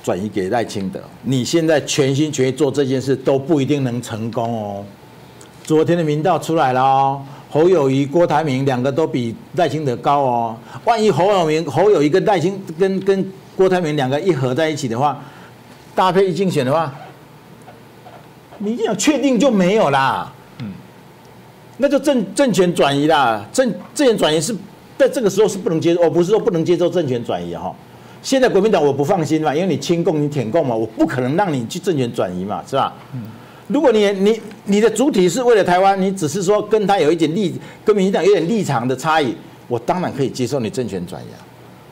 [0.00, 1.00] 转移给赖清德。
[1.24, 4.84] 你现在全心全意做这件事都不一定能成功哦。
[5.64, 10.56] 昨天的民调出来了哦，侯友谊、郭台铭两个都比赖清德高哦。
[10.84, 15.20] 万一侯友明、侯友谊跟赖清跟跟郭台铭两个一合在一起的话，
[15.96, 16.94] 搭配一竞选的话，
[18.58, 20.32] 你这样确定就没有啦。
[21.82, 24.54] 那就政政权转移啦，政政权转移是
[24.96, 27.74] 在这个时候是不能接受，我不是说不能接受政权转移哈。
[28.22, 32.94] 现在国民党我不放心嘛，因为你亲共你舔共嘛，我不可能让你去政权转移嘛，是吧？
[33.14, 33.20] 嗯。
[33.66, 37.52] 如果你你你的主体是为了台湾，你只是说跟他有一点立，
[37.84, 39.34] 跟民进党有点立场的差异，
[39.66, 41.26] 我当然可以接受你政权转移。
[41.34, 41.42] 啊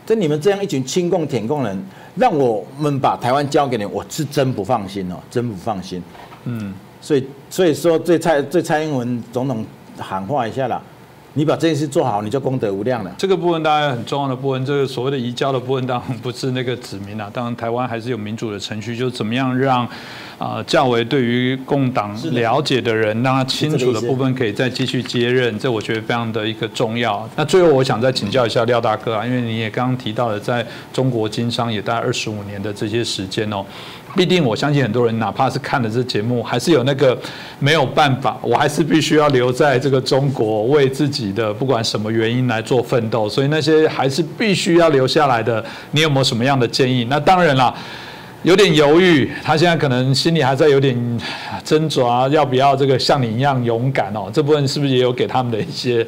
[0.06, 1.84] 但你们这样一群亲共舔共人，
[2.14, 6.00] 让我们把台湾交给你，我是真不放心哦，真不放心。
[6.44, 9.64] 嗯，所以所以说，对蔡对蔡英文总统
[10.00, 10.80] 喊话一下啦。
[11.34, 13.14] 你把这件事做好，你就功德无量了。
[13.16, 17.30] 这个部分当然很重要的部分，这个所谓的移交的部分，当然不是那个指明啊。
[17.32, 19.88] 当然，台湾还是有民主的程序，就是怎么样让
[20.38, 25.56] 啊较为对于共党了解的人，让他清楚的部分可以再继续接任。
[25.56, 27.28] 这我觉得非常的一个重要。
[27.36, 33.64] 那最后我想再请教一下廖大哥啊，因为你也刚刚提到了在中国经商也大概二十五年的这些时间哦。
[34.16, 37.16] 必定，我相信很多人，哪怕是看了这节目，还是有那个
[37.58, 43.28] 没有办法，我还是必须要留在这个中国，为自己的不管什么原因来做奋斗。
[43.28, 47.06] 所以那些还是必须要留下来的，你有没有什么样的建议？
[47.08, 47.74] 那当然啦，
[48.42, 51.20] 有点犹豫，他现在可能心里还在有点
[51.64, 54.30] 挣扎，要不要这个像你一样勇敢哦？
[54.32, 56.06] 这部分是不是也有给他们的一些？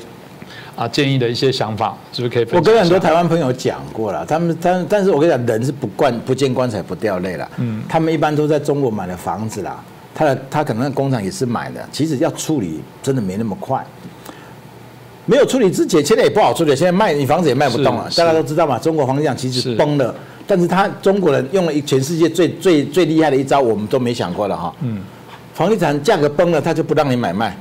[0.75, 2.57] 啊，建议的一些想法是不是可以？
[2.57, 7.49] 我跟很多台湾朋友讲过了，他们但但是我跟你讲，人是不惯不见棺材不掉泪了。
[7.59, 9.83] 嗯，他们一般都在中国买了房子啦，
[10.15, 13.85] 他的他可能工厂也是买的，其实要处理真的没那么快。
[15.25, 18.05] 没有处理之前，现在也不好处理，现在卖你房子也卖不动了。
[18.17, 20.13] 大家都知道嘛，中国房地产其实崩了，
[20.47, 24.75] 但是他中国人用了一全世界最最最厉害的一招，我们都没想过了哈。
[24.81, 25.01] 嗯，
[25.55, 27.57] 房地产价格崩了，他就不让你买卖。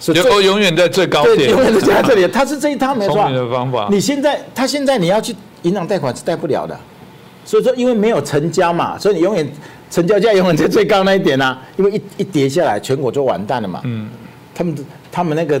[0.00, 2.26] 就永远在最高点，永远都在这里。
[2.26, 3.16] 他是这一套没错。
[3.16, 3.86] 聪明的方法。
[3.90, 6.74] 你现在，他现在你要去银行贷款是贷不了的，
[7.44, 9.46] 所以说因为没有成交嘛，所以你永远
[9.90, 11.60] 成交价永远在最高那一点啊。
[11.76, 13.82] 因为一一跌下来，全国就完蛋了嘛。
[13.84, 14.08] 嗯。
[14.54, 14.74] 他们
[15.12, 15.60] 他们那个，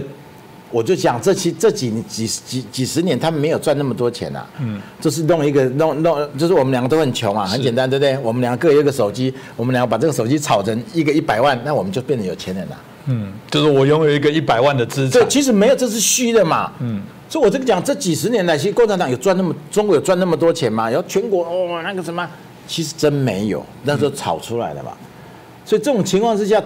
[0.70, 4.46] 我就讲这期这几几几几十年，他们没有赚那么多钱啊。
[4.58, 4.80] 嗯。
[5.00, 8.16] 就是弄一个弄弄，就是我们两个都很穷啊，很简单，对不对？
[8.22, 12.78] 我们两个各有一个手机，我们两个把这个手机炒成一个一百万，那我们就变成有钱人了。
[13.06, 15.20] 嗯，就是我拥有一个一百万的资产。
[15.20, 16.70] 对，其实没有，这是虚的嘛。
[16.80, 20.88] 嗯，所以我这个讲，这几十年来，其实共产党有赚那么，中国有赚那么多钱吗？
[20.90, 22.28] 然后全国哦，那个什么，
[22.66, 24.92] 其实真没有，那时候炒出来的嘛。
[25.64, 26.62] 所以这种情况之下，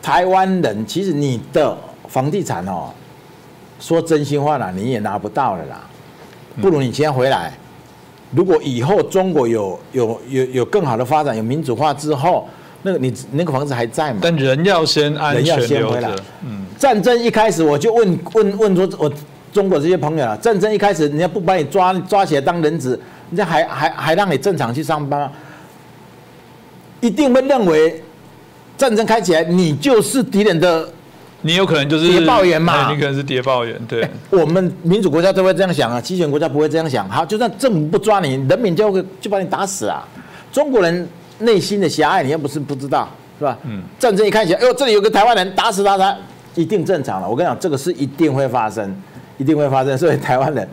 [0.00, 1.76] 台湾人其实你的
[2.08, 2.90] 房地产哦，
[3.78, 5.80] 说真心话啦，你也拿不到了啦。
[6.60, 7.52] 不如你先回来。
[8.34, 12.48] 如果以后中国有有有有更好的发展，有民主化之后。
[12.86, 14.20] 那个你那个房子还在吗？
[14.22, 16.08] 但人要先安全回来。
[16.44, 19.12] 嗯，战争一开始我就问问问说，我
[19.52, 22.90] 中国这些朋友啊，战争一开始人家不把你抓抓起来当人质，
[23.30, 25.32] 人家还还还让你正常去上班吗？
[27.00, 28.00] 一定会认为
[28.78, 30.88] 战争开起来，你就是敌人的，
[31.42, 32.92] 你有可能就是谍报员嘛？
[32.92, 34.08] 你可能是谍报员，对。
[34.30, 37.08] 我们民主国家都会这样想啊，集权国家不会这样想。
[37.08, 40.06] 好，就算政府不抓你，人民就会就把你打死啊。
[40.52, 41.08] 中国人。
[41.38, 43.08] 内心的狭隘，你又不是不知道，
[43.38, 43.58] 是吧？
[43.64, 43.82] 嗯。
[43.98, 46.16] 战争一开起来，哎呦，这里有个台湾人，打死他，他
[46.54, 47.28] 一定正常了。
[47.28, 48.94] 我跟你讲，这个是一定会发生，
[49.38, 49.96] 一定会发生。
[49.98, 50.66] 所以台湾人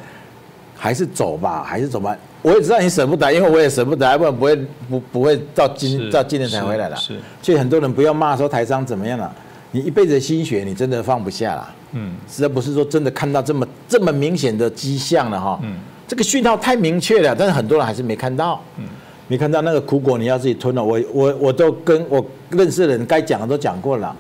[0.76, 2.16] 还是走吧，还是走吧。
[2.42, 4.56] 我也知道你舍不得，因为我也舍不得，要不然不会
[4.90, 6.96] 不不会到今到今年才回来了。
[6.98, 7.18] 是。
[7.42, 9.34] 所以很多人不要骂说台商怎么样了，
[9.72, 11.76] 你一辈子的心血，你真的放不下了。
[11.94, 12.14] 嗯。
[12.30, 15.60] 实在不是说真的看到这么这么明显的迹象了哈。
[15.64, 15.76] 嗯。
[16.06, 18.62] 这个讯号太明确了，但是很多人还是没看到。
[18.78, 18.84] 嗯。
[19.28, 20.84] 你看到那个苦果，你要自己吞了。
[20.84, 24.16] 我我我都跟我认识的人该讲的都讲过了。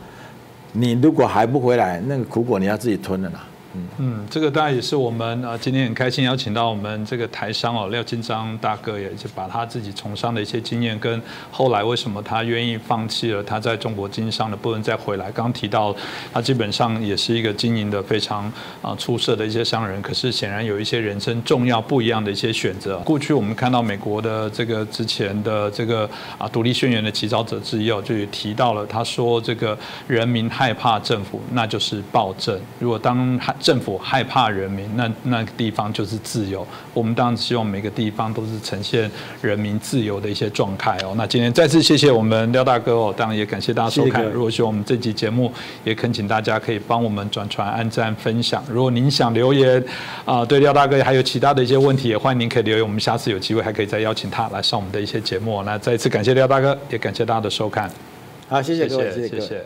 [0.71, 3.45] 你如果还不回来，那个苦果你要自己吞了啦。
[3.97, 11.21] 嗯，这个当然也是我们啊，今天很开心邀请到我们这个台商哦，廖金章大哥，也就把他自己从商的一些经验，跟
[11.51, 15.31] 后来为什么他愿意放弃了他在中国经商的部分再回来。
[15.31, 15.95] 刚刚提到
[16.31, 18.51] 他基本上也是一个经营的非常
[18.81, 22.97] 啊出色的一些商人，可是显然有一些人生重要不一样的一些选择。
[22.99, 29.77] 过去我们看到美国的这个之前的这个啊独立宣言的起草者之一哦，就提到了他说这个
[30.07, 32.59] 人民害怕政府，那就是暴政。
[32.79, 36.67] 如果当政府害怕人民，那那个地方就是自由。
[36.93, 39.09] 我们当然希望每个地方都是呈现
[39.41, 41.13] 人民自由的一些状态哦。
[41.15, 44.23] 那今天再次谢谢我们廖大哥哦，当然也感谢大家收看。
[44.25, 45.49] 如果说我们这集节目，
[45.85, 48.61] 也恳请大家可以帮我们转传、按赞、分享。
[48.69, 49.81] 如果您想留言
[50.25, 52.83] 啊，对廖大哥还有其他的一些问题，也欢迎您可以留言。
[52.83, 55.63] 我们下次有机会还可以再邀请他来上我们的一些节目。
[55.63, 57.89] 那再一次感谢廖大哥，也感谢大家的收看。
[58.49, 59.65] 好，谢谢各位，谢谢。